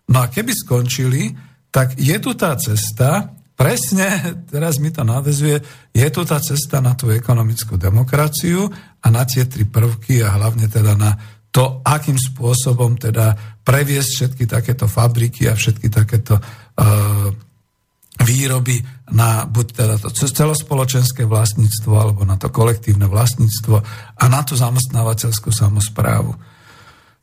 [0.07, 1.35] No a keby skončili,
[1.75, 4.07] tak je tu tá cesta, presne,
[4.47, 5.59] teraz mi to navezuje,
[5.91, 8.71] je tu tá cesta na tú ekonomickú demokraciu
[9.03, 13.31] a na tie tri prvky a hlavne teda na to, akým spôsobom teda
[13.63, 17.31] previesť všetky takéto fabriky a všetky takéto uh,
[18.19, 18.83] výroby
[19.15, 23.75] na buď teda to celospoločenské vlastníctvo alebo na to kolektívne vlastníctvo
[24.19, 26.35] a na tú zamestnávateľskú samozprávu.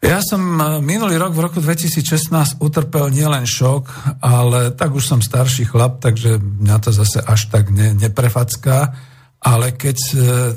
[0.02, 5.20] Ja som e, minulý rok, v roku 2016, utrpel nielen šok, ale tak už som
[5.22, 8.98] starší chlap, takže mňa to zase až tak ne, neprefacká,
[9.38, 10.16] ale keď e,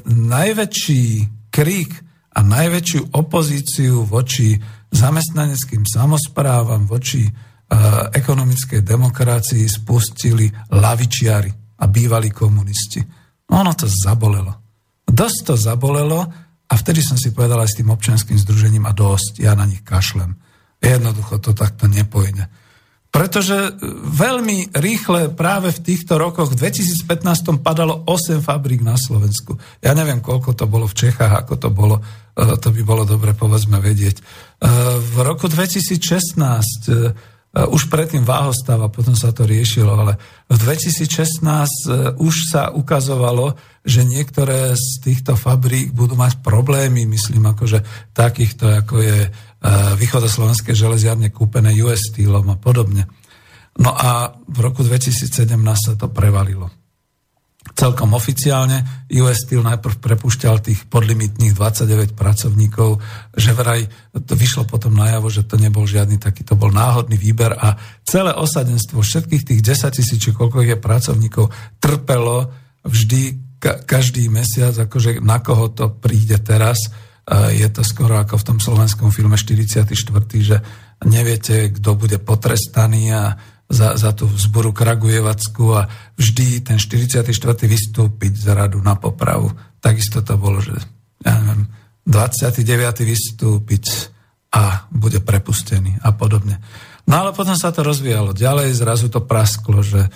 [0.10, 1.06] najväčší
[1.54, 2.05] krík
[2.36, 4.60] a najväčšiu opozíciu voči
[4.92, 13.00] zamestnaneckým samozprávam, voči uh, ekonomickej demokracii spustili lavičiari a bývalí komunisti.
[13.48, 14.52] No, ono to zabolelo.
[15.08, 16.20] Dosť to zabolelo
[16.66, 19.86] a vtedy som si povedal aj s tým občianským združením a dosť, ja na nich
[19.86, 20.36] kašlem.
[20.82, 22.46] Jednoducho to takto nepojde.
[23.16, 23.72] Pretože e,
[24.12, 29.56] veľmi rýchle práve v týchto rokoch, v 2015 padalo 8 fabrík na Slovensku.
[29.80, 32.04] Ja neviem, koľko to bolo v Čechách, ako to bolo,
[32.36, 34.20] e, to by bolo dobre povedzme vedieť.
[34.20, 34.24] E,
[35.00, 37.16] v roku 2016
[37.56, 40.20] už predtým váhostav a potom sa to riešilo, ale
[40.52, 48.12] v 2016 už sa ukazovalo, že niektoré z týchto fabrík budú mať problémy, myslím akože
[48.12, 49.32] takýchto, ako je
[49.98, 53.10] východoslovenské železiarne kúpené US Steelom a podobne.
[53.76, 56.72] No a v roku 2017 sa to prevalilo.
[57.76, 63.02] Celkom oficiálne US Steel najprv prepušťal tých podlimitných 29 pracovníkov,
[63.36, 63.84] že vraj
[64.16, 67.76] to vyšlo potom najavo, že to nebol žiadny taký, to bol náhodný výber a
[68.06, 71.52] celé osadenstvo všetkých tých 10 tisíc, koľko je pracovníkov,
[71.82, 72.54] trpelo
[72.86, 73.22] vždy
[73.60, 76.94] ka- každý mesiac, akože na koho to príde teraz
[77.34, 79.90] je to skoro ako v tom slovenskom filme 44.,
[80.38, 80.58] že
[81.06, 83.24] neviete, kto bude potrestaný a
[83.66, 85.90] za, za tú zboru Kragujevacku a
[86.22, 87.26] vždy ten 44.
[87.66, 89.50] vystúpiť z radu na popravu.
[89.82, 90.78] Takisto to bolo, že
[91.26, 91.66] ja neviem,
[92.06, 92.62] 29.
[93.02, 94.14] vystúpiť
[94.54, 96.62] a bude prepustený a podobne.
[97.06, 100.10] No ale potom sa to rozvíjalo ďalej, zrazu to prasklo, že e,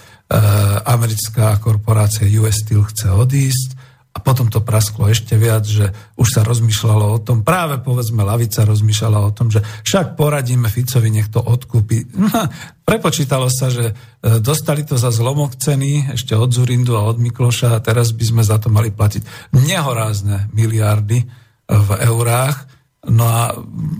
[0.85, 3.69] americká korporácia US Steel chce odísť,
[4.09, 8.65] a potom to prasklo ešte viac, že už sa rozmýšľalo o tom, práve povedzme Lavica
[8.65, 12.09] rozmýšľala o tom, že však poradíme Ficovi, nech to odkúpi.
[12.19, 12.45] No,
[12.85, 13.93] prepočítalo sa, že e,
[14.41, 18.43] dostali to za zlomok ceny ešte od Zurindu a od Mikloša a teraz by sme
[18.45, 21.25] za to mali platiť nehorázne miliardy
[21.69, 22.65] v eurách.
[23.07, 23.55] No a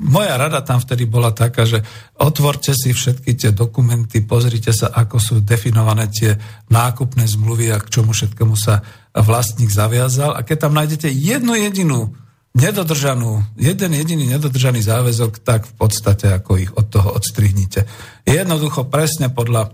[0.10, 1.80] moja rada tam vtedy bola taká, že
[2.19, 6.36] otvorte si všetky tie dokumenty, pozrite sa, ako sú definované tie
[6.68, 8.84] nákupné zmluvy a k čomu všetkému sa
[9.15, 12.14] vlastník zaviazal a keď tam nájdete jednu jedinú
[12.53, 17.86] nedodržanú, jeden jediný nedodržaný záväzok, tak v podstate ako ich od toho odstrihnite.
[18.26, 19.73] Jednoducho presne podľa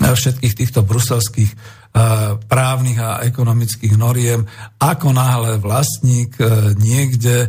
[0.00, 1.52] všetkých týchto bruselských
[2.48, 4.48] právnych a ekonomických noriem,
[4.80, 7.48] ako náhle vlastník e, niekde e,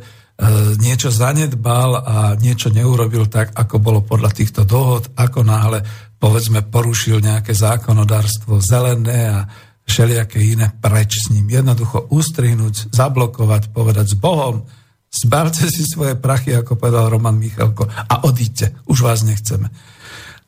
[0.84, 5.80] niečo zanedbal a niečo neurobil tak, ako bolo podľa týchto dohod, ako náhle
[6.20, 9.48] povedzme porušil nejaké zákonodárstvo zelené a
[9.84, 11.52] všelijaké iné, preč s ním.
[11.52, 14.66] Jednoducho ustrihnúť, zablokovať, povedať s Bohom,
[15.14, 19.70] zbavte si svoje prachy, ako povedal Roman Michalko, a odíďte, už vás nechceme.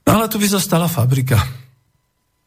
[0.05, 1.37] No ale tu by zostala fabrika.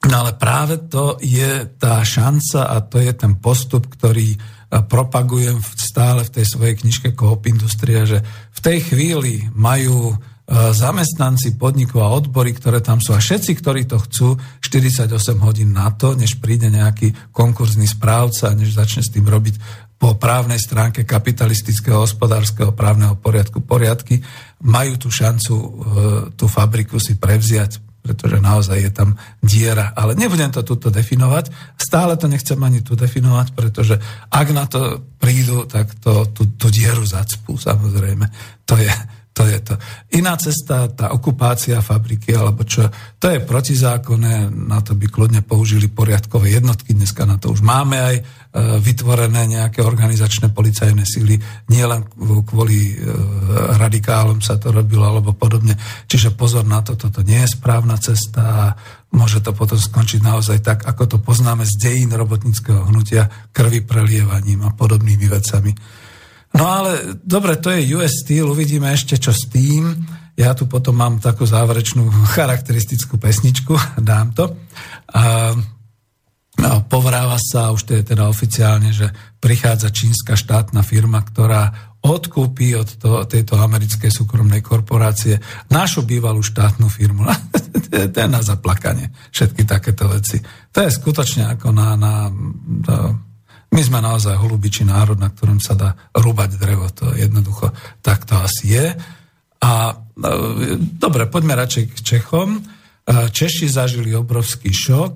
[0.07, 4.39] No ale práve to je tá šanca a to je ten postup, ktorý e,
[4.87, 8.23] propagujem stále v tej svojej knižke Coop Industria, že
[8.55, 10.15] v tej chvíli majú
[10.49, 14.29] zamestnanci podnikov a odbory, ktoré tam sú a všetci, ktorí to chcú,
[14.65, 15.13] 48
[15.45, 19.61] hodín na to, než príde nejaký konkurzný správca, než začne s tým robiť
[19.99, 24.23] po právnej stránke kapitalistického hospodárskeho právneho poriadku poriadky,
[24.63, 25.69] majú tú šancu e,
[26.39, 29.91] tú fabriku si prevziať, pretože naozaj je tam diera.
[29.99, 33.99] Ale nebudem to tuto definovať, stále to nechcem ani tu definovať, pretože
[34.31, 38.31] ak na to prídu, tak to, tú, tú dieru zacpú, samozrejme.
[38.71, 38.89] To je,
[39.39, 39.75] to je to.
[40.19, 42.91] Iná cesta, tá okupácia fabriky, alebo čo,
[43.23, 47.95] to je protizákonné, na to by kľudne použili poriadkové jednotky, dneska na to už máme
[47.95, 48.23] aj e,
[48.83, 51.39] vytvorené nejaké organizačné policajné síly,
[51.71, 53.07] nie len kvôli e,
[53.79, 55.79] radikálom sa to robilo, alebo podobne.
[56.11, 58.65] Čiže pozor na to, toto nie je správna cesta a
[59.15, 64.67] môže to potom skončiť naozaj tak, ako to poznáme z dejín robotníckého hnutia, krvi prelievaním
[64.67, 65.71] a podobnými vecami.
[66.57, 69.93] No ale dobre, to je US Steel, uvidíme ešte čo s tým.
[70.39, 74.57] Ja tu potom mám takú záverečnú charakteristickú pesničku, dám to.
[75.13, 75.53] A,
[76.57, 79.13] no, povráva sa, už to je teda oficiálne, že
[79.43, 86.87] prichádza čínska štátna firma, ktorá odkúpi od to, tejto americkej súkromnej korporácie našu bývalú štátnu
[86.87, 87.27] firmu.
[88.15, 90.39] to je na zaplakanie, všetky takéto veci.
[90.73, 91.89] To je skutočne ako na...
[91.99, 92.13] na
[92.87, 93.28] to,
[93.69, 96.89] my sme naozaj holubičí národ, na ktorom sa dá rúbať drevo.
[97.03, 98.87] To jednoducho tak to asi je.
[99.61, 99.73] A
[100.17, 100.29] no,
[100.97, 102.59] dobre, poďme radšej k Čechom.
[102.59, 102.61] E,
[103.29, 105.15] Češi zažili obrovský šok.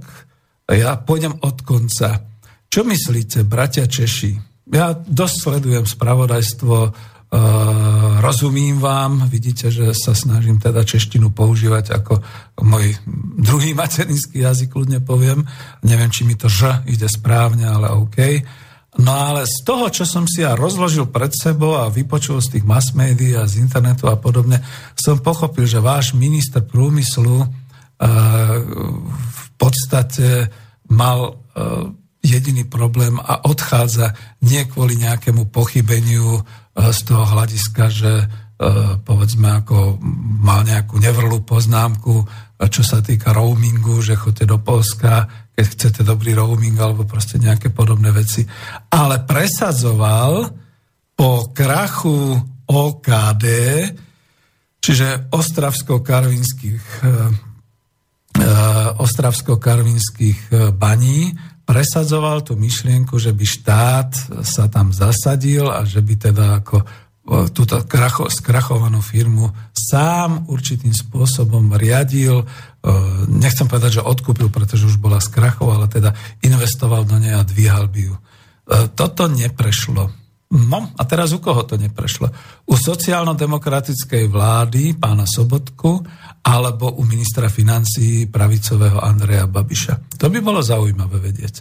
[0.73, 2.29] Ja pôjdem od konca.
[2.69, 4.53] Čo myslíte, bratia Češi?
[4.73, 6.77] ja dosť sledujem spravodajstvo,
[8.21, 12.21] rozumím vám, vidíte, že sa snažím teda češtinu používať ako
[12.61, 12.93] môj
[13.41, 15.49] druhý materinský jazyk, kľudne poviem.
[15.81, 18.21] Neviem, či mi to ž ide správne, ale OK.
[19.01, 22.65] No ale z toho, čo som si ja rozložil pred sebou a vypočul z tých
[22.69, 24.61] mass médií a z internetu a podobne,
[24.93, 27.49] som pochopil, že váš minister prúmyslu uh,
[29.17, 30.53] v podstate
[30.93, 31.89] mal uh,
[32.21, 34.13] jediný problém a odchádza
[34.45, 38.27] nie kvôli nejakému pochybeniu z toho hľadiska, že e,
[39.05, 40.01] povedzme ako
[40.40, 42.27] mal nejakú nevrlú poznámku, e,
[42.73, 47.69] čo sa týka roamingu, že chodte do Polska, keď chcete dobrý roaming alebo proste nejaké
[47.69, 48.49] podobné veci.
[48.89, 50.49] Ale presadzoval
[51.12, 53.44] po krachu OKD,
[54.81, 56.85] čiže ostravsko-karvinských
[58.97, 64.10] ostravsko-karvinských baní, presadzoval tú myšlienku, že by štát
[64.43, 66.82] sa tam zasadil a že by teda ako
[67.55, 72.43] túto kracho, skrachovanú firmu sám určitým spôsobom riadil.
[73.30, 76.10] Nechcem povedať, že odkúpil, pretože už bola skrachov, ale teda
[76.43, 78.14] investoval do nej a dvíhal by ju.
[78.98, 80.10] Toto neprešlo.
[80.52, 82.28] No a teraz u koho to neprešlo?
[82.66, 86.02] U sociálno-demokratickej vlády pána Sobotku
[86.43, 90.19] alebo u ministra financí pravicového Andreja Babiša.
[90.19, 91.55] To by bolo zaujímavé vedieť.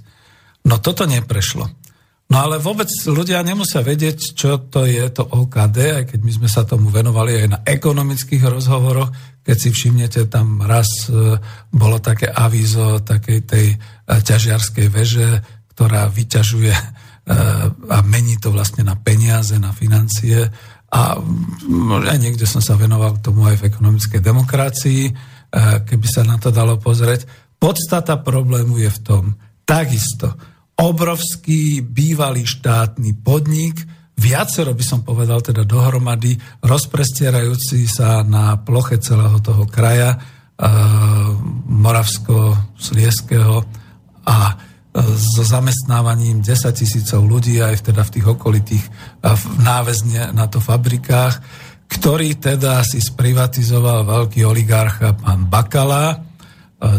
[0.66, 1.70] No toto neprešlo.
[2.32, 6.50] No ale vôbec ľudia nemusia vedieť, čo to je to OKD, aj keď my sme
[6.50, 9.12] sa tomu venovali aj na ekonomických rozhovoroch.
[9.44, 11.36] Keď si všimnete, tam raz e,
[11.76, 13.78] bolo také avízo takej tej e,
[14.08, 15.44] ťažiarskej veže,
[15.76, 16.84] ktorá vyťažuje e,
[17.92, 20.48] a mení to vlastne na peniaze, na financie
[20.92, 21.16] a
[22.12, 25.14] aj niekde som sa venoval tomu aj v ekonomickej demokracii, e,
[25.88, 27.24] keby sa na to dalo pozrieť.
[27.56, 29.24] Podstata problému je v tom,
[29.64, 30.36] takisto,
[30.76, 33.80] obrovský bývalý štátny podnik,
[34.20, 40.20] viacero by som povedal teda dohromady, rozprestierajúci sa na ploche celého toho kraja, e,
[41.72, 43.64] Moravsko-Slieského
[44.28, 44.38] a
[44.96, 48.86] so zamestnávaním 10 tisícov ľudí aj teda v tých okolitých
[49.64, 51.40] náväzne na to fabrikách,
[51.88, 56.20] ktorý teda si sprivatizoval veľký oligarcha pán Bakala.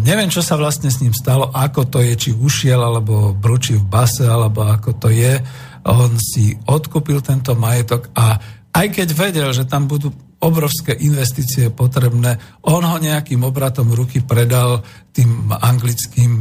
[0.04, 3.84] Neviem, čo sa vlastne s ním stalo, ako to je, či ušiel, alebo bručí v
[3.84, 5.42] base, alebo ako to je.
[5.84, 8.38] On si odkúpil tento majetok a
[8.72, 12.36] aj keď vedel, že tam budú obrovské investície potrebné.
[12.66, 14.82] On ho nejakým obratom ruky predal
[15.14, 16.32] tým anglickým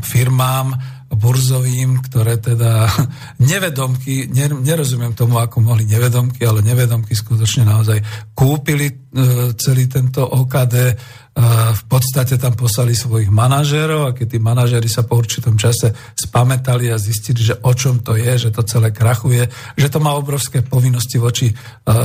[0.00, 0.72] firmám
[1.08, 2.88] burzovým, ktoré teda
[3.52, 4.28] nevedomky,
[4.64, 7.98] nerozumiem tomu, ako mohli nevedomky, ale nevedomky skutočne naozaj
[8.36, 8.94] kúpili e,
[9.56, 10.74] celý tento OKD
[11.70, 16.90] v podstate tam poslali svojich manažérov a keď tí manažéri sa po určitom čase spametali
[16.90, 19.46] a zistili, že o čom to je, že to celé krachuje,
[19.78, 21.54] že to má obrovské povinnosti voči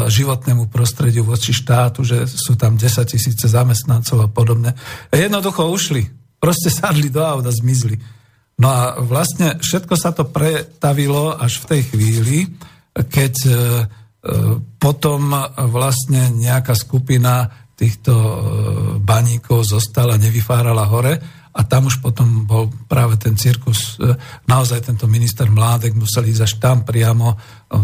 [0.05, 4.77] životnému prostrediu, voči štátu, že sú tam 10 tisíce zamestnancov a podobne.
[5.09, 6.05] Jednoducho ušli,
[6.37, 7.97] proste sadli do auta, zmizli.
[8.61, 12.37] No a vlastne všetko sa to pretavilo až v tej chvíli,
[12.93, 13.55] keď e, e,
[14.77, 15.33] potom
[15.73, 18.31] vlastne nejaká skupina týchto e,
[19.03, 21.19] baníkov zostala, nevyfárala hore
[21.53, 24.15] a tam už potom bol práve ten cirkus, e,
[24.47, 27.37] naozaj tento minister Mládek musel ísť až tam priamo, e,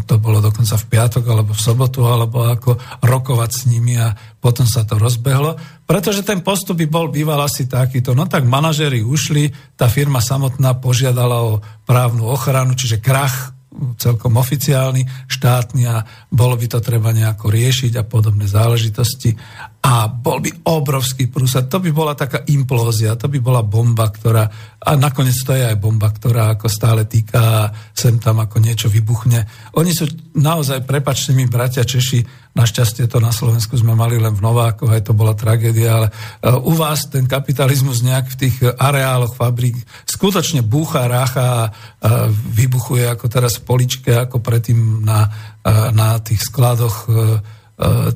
[0.08, 4.64] to bolo dokonca v piatok alebo v sobotu, alebo ako rokovať s nimi a potom
[4.64, 9.76] sa to rozbehlo, pretože ten postup by bol býval asi takýto, no tak manažéri ušli,
[9.76, 13.60] tá firma samotná požiadala o právnu ochranu, čiže krach
[13.96, 16.04] celkom oficiálny, štátny a
[16.34, 19.38] bolo by to treba nejako riešiť a podobné záležitosti.
[19.80, 21.64] A bol by obrovský prúser.
[21.72, 24.44] To by bola taká implózia, to by bola bomba, ktorá,
[24.76, 29.48] a nakoniec to je aj bomba, ktorá ako stále týka sem tam ako niečo vybuchne.
[29.80, 30.04] Oni sú
[30.36, 35.04] naozaj, prepačte mi, bratia Češi, našťastie to na Slovensku sme mali len v Novákoch, aj
[35.08, 36.14] to bola tragédia, ale e,
[36.60, 43.32] u vás ten kapitalizmus nejak v tých areáloch fabrík skutočne búcha, rácha a vybuchuje ako
[43.32, 45.32] teraz v poličke, ako predtým na,
[45.64, 47.59] e, na tých skladoch e, E,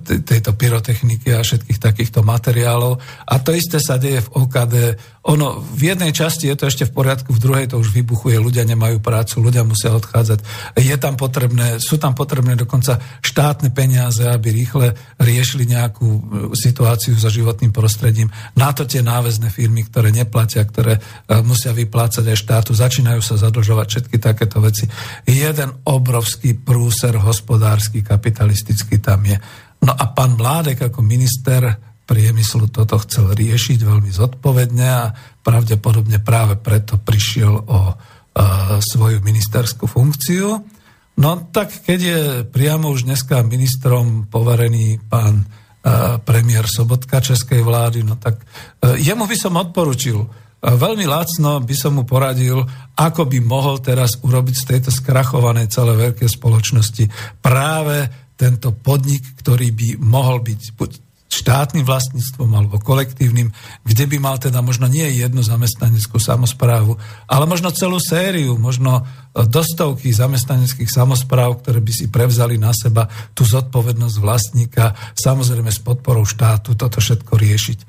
[0.04, 3.00] tejto pyrotechniky a všetkých takýchto materiálov.
[3.24, 4.76] A to isté sa deje v OKD.
[5.24, 8.68] Ono, v jednej časti je to ešte v poriadku, v druhej to už vybuchuje, ľudia
[8.68, 10.44] nemajú prácu, ľudia musia odchádzať.
[10.76, 14.92] Je tam potrebné, sú tam potrebné dokonca štátne peniaze, aby rýchle
[15.24, 16.22] riešili nejakú e,
[16.60, 18.28] situáciu so životným prostredím.
[18.60, 21.02] Na to tie náväzné firmy, ktoré neplatia, ktoré e,
[21.40, 24.92] musia vyplácať aj štátu, začínajú sa zadlžovať všetky takéto veci.
[25.24, 29.40] Jeden obrovský prúser hospodársky, kapitalistický tam je.
[29.88, 35.10] No a pán Mládek ako minister priemyslu toto chcel riešiť veľmi zodpovedne a
[35.42, 37.94] pravdepodobne práve preto prišiel o e,
[38.78, 40.62] svoju ministerskú funkciu.
[41.18, 45.46] No tak keď je priamo už dneska ministrom poverený pán e,
[46.22, 50.28] premiér Sobotka Českej vlády, no tak e, jemu by som odporučil, e,
[50.70, 52.62] veľmi lacno by som mu poradil,
[52.94, 57.10] ako by mohol teraz urobiť z tejto skrachovanej celé veľké spoločnosti
[57.42, 58.06] práve
[58.38, 61.03] tento podnik, ktorý by mohol byť buď
[61.34, 63.50] štátnym vlastníctvom alebo kolektívnym,
[63.82, 66.94] kde by mal teda možno nie jednu zamestnaneckú samozprávu,
[67.26, 73.10] ale možno celú sériu, možno e, dostovky zamestnaneckých samozpráv, ktoré by si prevzali na seba
[73.34, 77.80] tú zodpovednosť vlastníka, samozrejme s podporou štátu toto všetko riešiť.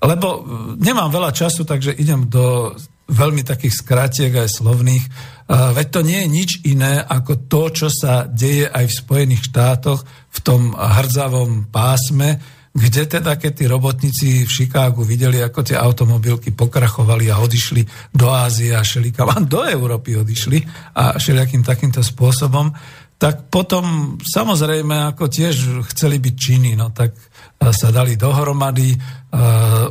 [0.00, 0.38] Lebo e,
[0.80, 2.72] nemám veľa času, takže idem do
[3.04, 5.04] veľmi takých skratiek aj slovných.
[5.48, 10.00] Veď to nie je nič iné ako to, čo sa deje aj v Spojených štátoch
[10.32, 12.40] v tom hrdzavom pásme,
[12.74, 18.34] kde teda, keď tí robotníci v Chicagu videli, ako tie automobilky pokrachovali a odišli do
[18.34, 20.58] Ázie a šelikam, do Európy odišli
[20.98, 22.74] a všelijakým takýmto spôsobom,
[23.14, 27.14] tak potom samozrejme ako tiež chceli byť činy, no tak
[27.62, 28.98] sa dali dohromady,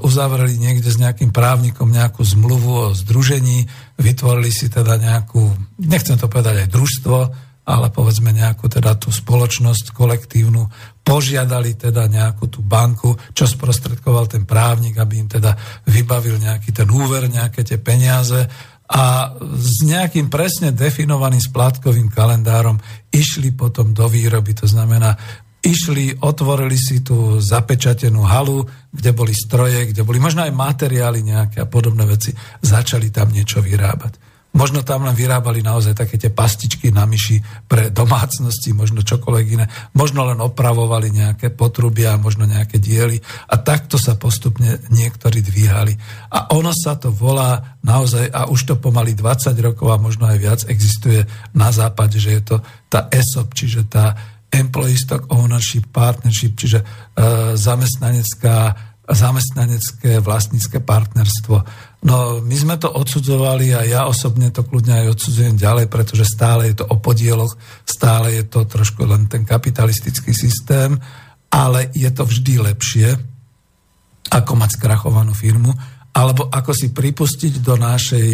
[0.04, 3.64] uzavreli niekde s nejakým právnikom nejakú zmluvu o združení,
[3.96, 5.40] vytvorili si teda nejakú,
[5.80, 7.18] nechcem to povedať aj družstvo,
[7.64, 10.68] ale povedzme nejakú teda tú spoločnosť kolektívnu,
[11.04, 15.52] požiadali teda nejakú tú banku, čo sprostredkoval ten právnik, aby im teda
[15.84, 18.48] vybavil nejaký ten úver, nejaké tie peniaze
[18.88, 22.80] a s nejakým presne definovaným splátkovým kalendárom
[23.12, 24.56] išli potom do výroby.
[24.64, 25.16] To znamená,
[25.64, 31.64] išli, otvorili si tú zapečatenú halu, kde boli stroje, kde boli možno aj materiály nejaké
[31.64, 34.33] a podobné veci, začali tam niečo vyrábať.
[34.54, 39.66] Možno tam len vyrábali naozaj také tie pastičky na myši pre domácnosti, možno čokoľvek iné.
[39.98, 43.18] Možno len opravovali nejaké potrubia, možno nejaké diely
[43.50, 45.98] a takto sa postupne niektorí dvíhali.
[46.30, 50.38] A ono sa to volá naozaj, a už to pomaly 20 rokov a možno aj
[50.38, 51.26] viac existuje
[51.58, 52.56] na západe, že je to
[52.94, 54.14] tá ESOP, čiže tá
[54.54, 56.86] Employee Stock Ownership Partnership, čiže e,
[57.58, 61.56] zamestnanecká, zamestnanecké vlastnícke partnerstvo.
[62.08, 66.72] No my sme to odsudzovali a ja osobne to kľudne aj odsudzujem ďalej, pretože stále
[66.72, 67.52] je to o podieloch,
[67.84, 70.96] stále je to trošku len ten kapitalistický systém,
[71.52, 73.12] ale je to vždy lepšie,
[74.32, 75.76] ako mať skrachovanú firmu,
[76.16, 78.28] alebo ako si pripustiť do našej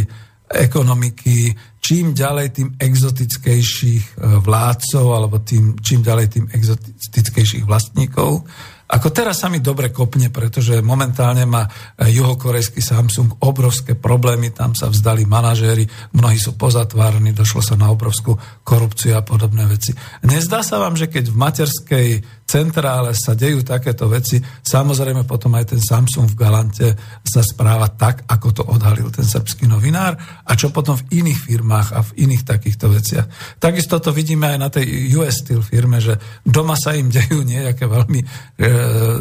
[0.50, 1.54] ekonomiky
[1.90, 8.46] čím ďalej tým exotickejších e, vládcov alebo tým, čím ďalej tým exotickejších vlastníkov.
[8.90, 14.74] Ako teraz sa mi dobre kopne, pretože momentálne má e, juhokorejský Samsung obrovské problémy, tam
[14.74, 15.86] sa vzdali manažéri,
[16.18, 18.34] mnohí sú pozatvárení, došlo sa na obrovskú
[18.66, 19.94] korupciu a podobné veci.
[20.26, 22.08] Nezdá sa vám, že keď v materskej
[22.50, 26.88] centrále sa dejú takéto veci, samozrejme potom aj ten Samsung v Galante
[27.22, 31.88] sa správa tak, ako to odhalil ten srbský novinár a čo potom v iných firmách
[31.94, 33.26] a v iných takýchto veciach.
[33.62, 37.86] Takisto to vidíme aj na tej US Steel firme, že doma sa im dejú nejaké
[37.86, 38.28] veľmi e,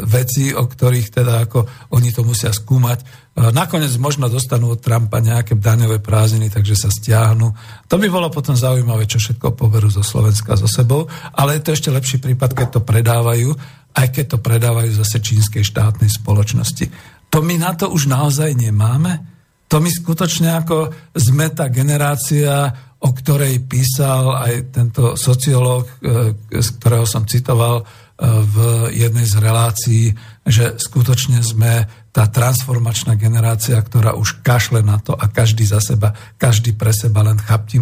[0.09, 5.55] veci, o ktorých teda ako oni to musia skúmať Nakoniec možno dostanú od Trumpa nejaké
[5.55, 7.55] daňové prázdniny, takže sa stiahnu.
[7.87, 11.07] To by bolo potom zaujímavé, čo všetko poberú zo Slovenska so sebou,
[11.39, 13.55] ale je to ešte lepší prípad, keď to predávajú,
[13.95, 16.91] aj keď to predávajú zase čínskej štátnej spoločnosti.
[17.31, 19.23] To my na to už naozaj nemáme?
[19.71, 26.69] To my skutočne ako sme tá generácia, o ktorej písal aj tento sociológ, e, z
[26.81, 27.85] ktorého som citoval e,
[28.27, 28.57] v
[28.97, 30.05] jednej z relácií,
[30.43, 36.17] že skutočne sme tá transformačná generácia, ktorá už kašle na to a každý za seba,
[36.41, 37.39] každý pre seba len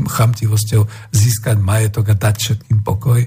[0.06, 0.82] chamtivosťou
[1.14, 3.22] získať majetok a dať všetkým pokoj.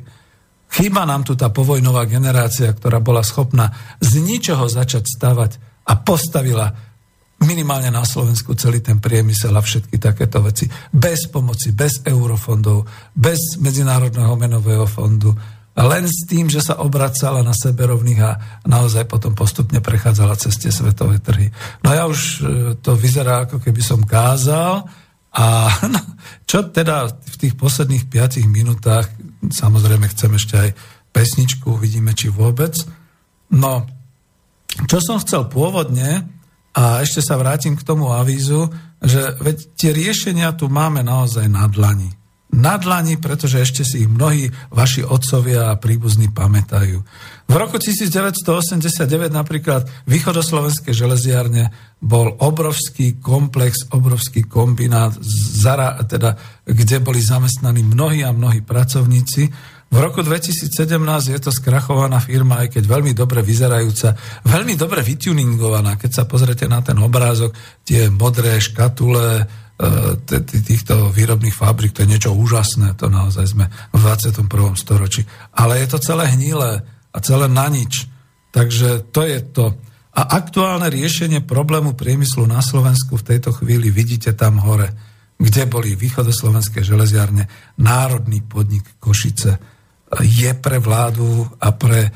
[0.70, 5.52] Chýba nám tu tá povojnová generácia, ktorá bola schopná z ničoho začať stavať
[5.90, 6.70] a postavila
[7.42, 10.68] minimálne na Slovensku celý ten priemysel a všetky takéto veci.
[10.92, 12.86] Bez pomoci, bez eurofondov,
[13.16, 15.34] bez Medzinárodného menového fondu,
[15.76, 18.32] len s tým, že sa obracala na sebe rovných a
[18.66, 21.54] naozaj potom postupne prechádzala cez tie svetové trhy.
[21.86, 22.38] No ja už e,
[22.82, 24.84] to vyzerá, ako keby som kázal
[25.36, 25.46] a
[25.88, 26.02] no,
[26.50, 29.08] čo teda v tých posledných 5 minútach,
[29.46, 30.70] samozrejme chcem ešte aj
[31.14, 32.76] pesničku, uvidíme či vôbec.
[33.54, 33.88] No,
[34.86, 36.40] čo som chcel pôvodne,
[36.80, 38.70] a ešte sa vrátim k tomu avízu,
[39.02, 42.19] že veď tie riešenia tu máme naozaj na dlani.
[42.50, 46.98] Na dlani, pretože ešte si ich mnohí vaši otcovia a príbuzní pamätajú.
[47.46, 51.70] V roku 1989 napríklad východoslovenské železiarne
[52.02, 55.14] bol obrovský komplex, obrovský kombinát,
[55.62, 59.50] zara, teda, kde boli zamestnaní mnohí a mnohí pracovníci
[59.90, 60.70] v roku 2017
[61.34, 64.14] je to skrachovaná firma, aj keď veľmi dobre vyzerajúca,
[64.46, 65.98] veľmi dobre vytuningovaná.
[65.98, 69.50] Keď sa pozrete na ten obrázok, tie modré škatule
[70.44, 74.44] týchto výrobných fabrik, to je niečo úžasné, to naozaj sme v 21.
[74.76, 75.24] storočí.
[75.56, 76.84] Ale je to celé hnilé
[77.16, 78.12] a celé na nič.
[78.52, 79.66] Takže to je to.
[80.20, 84.92] A aktuálne riešenie problému priemyslu na Slovensku v tejto chvíli vidíte tam hore,
[85.40, 87.48] kde boli východoslovenské železiarne,
[87.80, 89.80] národný podnik Košice,
[90.20, 92.12] je pre vládu a pre,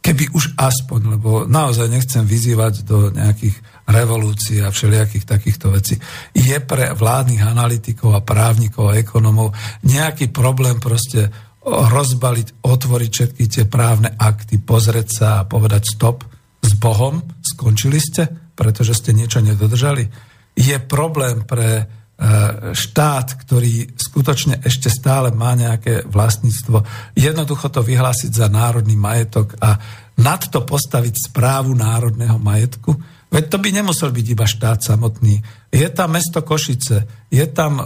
[0.00, 3.58] keby už aspoň, lebo naozaj nechcem vyzývať do nejakých
[3.88, 5.96] revolúcií a všelijakých takýchto vecí.
[6.36, 9.56] Je pre vládnych analytikov a právnikov a ekonomov
[9.88, 11.32] nejaký problém proste
[11.68, 16.24] rozbaliť, otvoriť všetky tie právne akty, pozrieť sa a povedať stop
[16.60, 20.04] s Bohom, skončili ste, pretože ste niečo nedodržali.
[20.52, 26.82] Je problém pre E, štát, ktorý skutočne ešte stále má nejaké vlastníctvo,
[27.14, 29.78] jednoducho to vyhlásiť za národný majetok a
[30.18, 32.90] nad to postaviť správu národného majetku,
[33.28, 35.40] veď to by nemusel byť iba štát samotný.
[35.72, 37.84] Je tam mesto Košice, je tam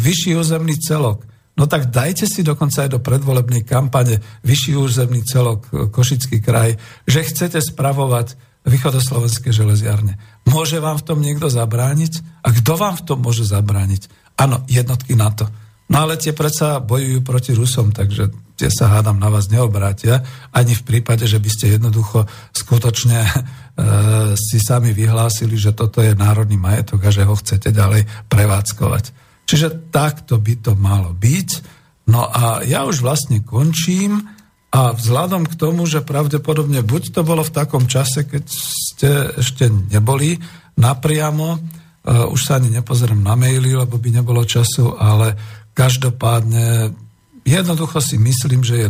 [0.00, 1.30] vyšší územný celok,
[1.60, 4.16] No tak dajte si dokonca aj do predvolebnej kampane
[4.48, 8.32] vyšší územný celok Košický kraj, že chcete spravovať
[8.64, 10.16] východoslovenské železiarne.
[10.48, 12.44] Môže vám v tom niekto zabrániť?
[12.44, 14.08] A kto vám v tom môže zabrániť?
[14.40, 15.52] Áno, jednotky NATO.
[15.92, 20.22] No ale tie predsa bojujú proti Rusom, takže tie sa hádam na vás neobrátia,
[20.54, 23.30] ani v prípade, že by ste jednoducho skutočne e,
[24.36, 29.04] si sami vyhlásili, že toto je národný majetok a že ho chcete ďalej prevádzkovať.
[29.48, 31.48] Čiže takto by to malo byť.
[32.06, 34.22] No a ja už vlastne končím
[34.70, 39.66] a vzhľadom k tomu, že pravdepodobne buď to bolo v takom čase, keď ste ešte
[39.66, 40.38] neboli
[40.78, 45.34] napriamo, uh, už sa ani nepozerám na maily, lebo by nebolo času, ale
[45.74, 46.94] každopádne
[47.42, 48.88] jednoducho si myslím, že je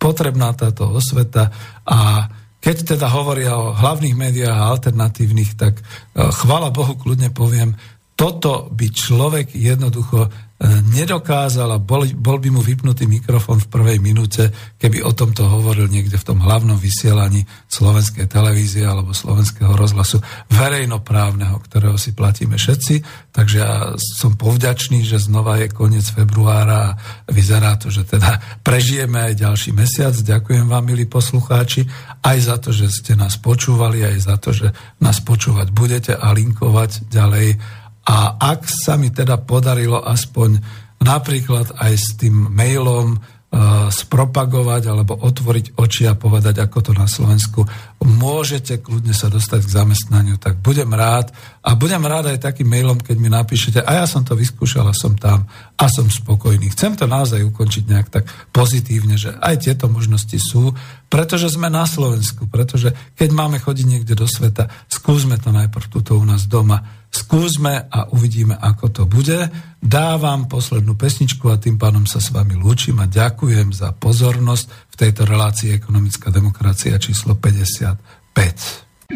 [0.00, 1.52] potrebná táto osveta
[1.84, 2.26] a
[2.62, 7.74] keď teda hovoria o hlavných médiách a alternatívnych, tak uh, chvala Bohu, kľudne poviem,
[8.14, 10.30] toto by človek jednoducho
[10.62, 15.90] nedokázal a bol, bol by mu vypnutý mikrofón v prvej minúte, keby o tomto hovoril
[15.90, 20.22] niekde v tom hlavnom vysielaní slovenskej televízie alebo slovenského rozhlasu
[20.54, 22.94] verejnoprávneho, ktorého si platíme všetci.
[23.34, 29.18] Takže ja som povďačný, že znova je koniec februára a vyzerá to, že teda prežijeme
[29.32, 30.14] aj ďalší mesiac.
[30.14, 31.90] Ďakujem vám, milí poslucháči,
[32.22, 34.70] aj za to, že ste nás počúvali, aj za to, že
[35.02, 40.58] nás počúvať budete a linkovať ďalej a ak sa mi teda podarilo aspoň
[41.02, 47.10] napríklad aj s tým mailom uh, spropagovať alebo otvoriť oči a povedať, ako to na
[47.10, 47.66] Slovensku,
[48.02, 51.34] môžete kľudne sa dostať k zamestnaniu, tak budem rád.
[51.62, 54.94] A budem rád aj takým mailom, keď mi napíšete, a ja som to vyskúšal a
[54.94, 55.46] som tam
[55.78, 56.70] a som spokojný.
[56.74, 60.74] Chcem to naozaj ukončiť nejak tak pozitívne, že aj tieto možnosti sú,
[61.06, 66.18] pretože sme na Slovensku, pretože keď máme chodiť niekde do sveta, skúsme to najprv tuto
[66.18, 69.52] u nás doma skúsme a uvidíme, ako to bude.
[69.78, 74.94] Dávam poslednú pesničku a tým pánom sa s vami lúčim a ďakujem za pozornosť v
[74.96, 79.12] tejto relácii Ekonomická demokracia číslo 55.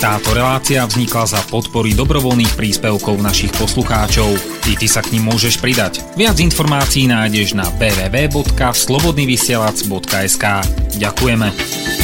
[0.00, 4.32] Táto relácia vznikla za podpory dobrovoľných príspevkov našich poslucháčov.
[4.64, 6.00] I ty sa k ním môžeš pridať.
[6.16, 10.44] Viac informácií nájdeš na www.slobodnyvysielac.sk
[10.96, 11.99] Ďakujeme.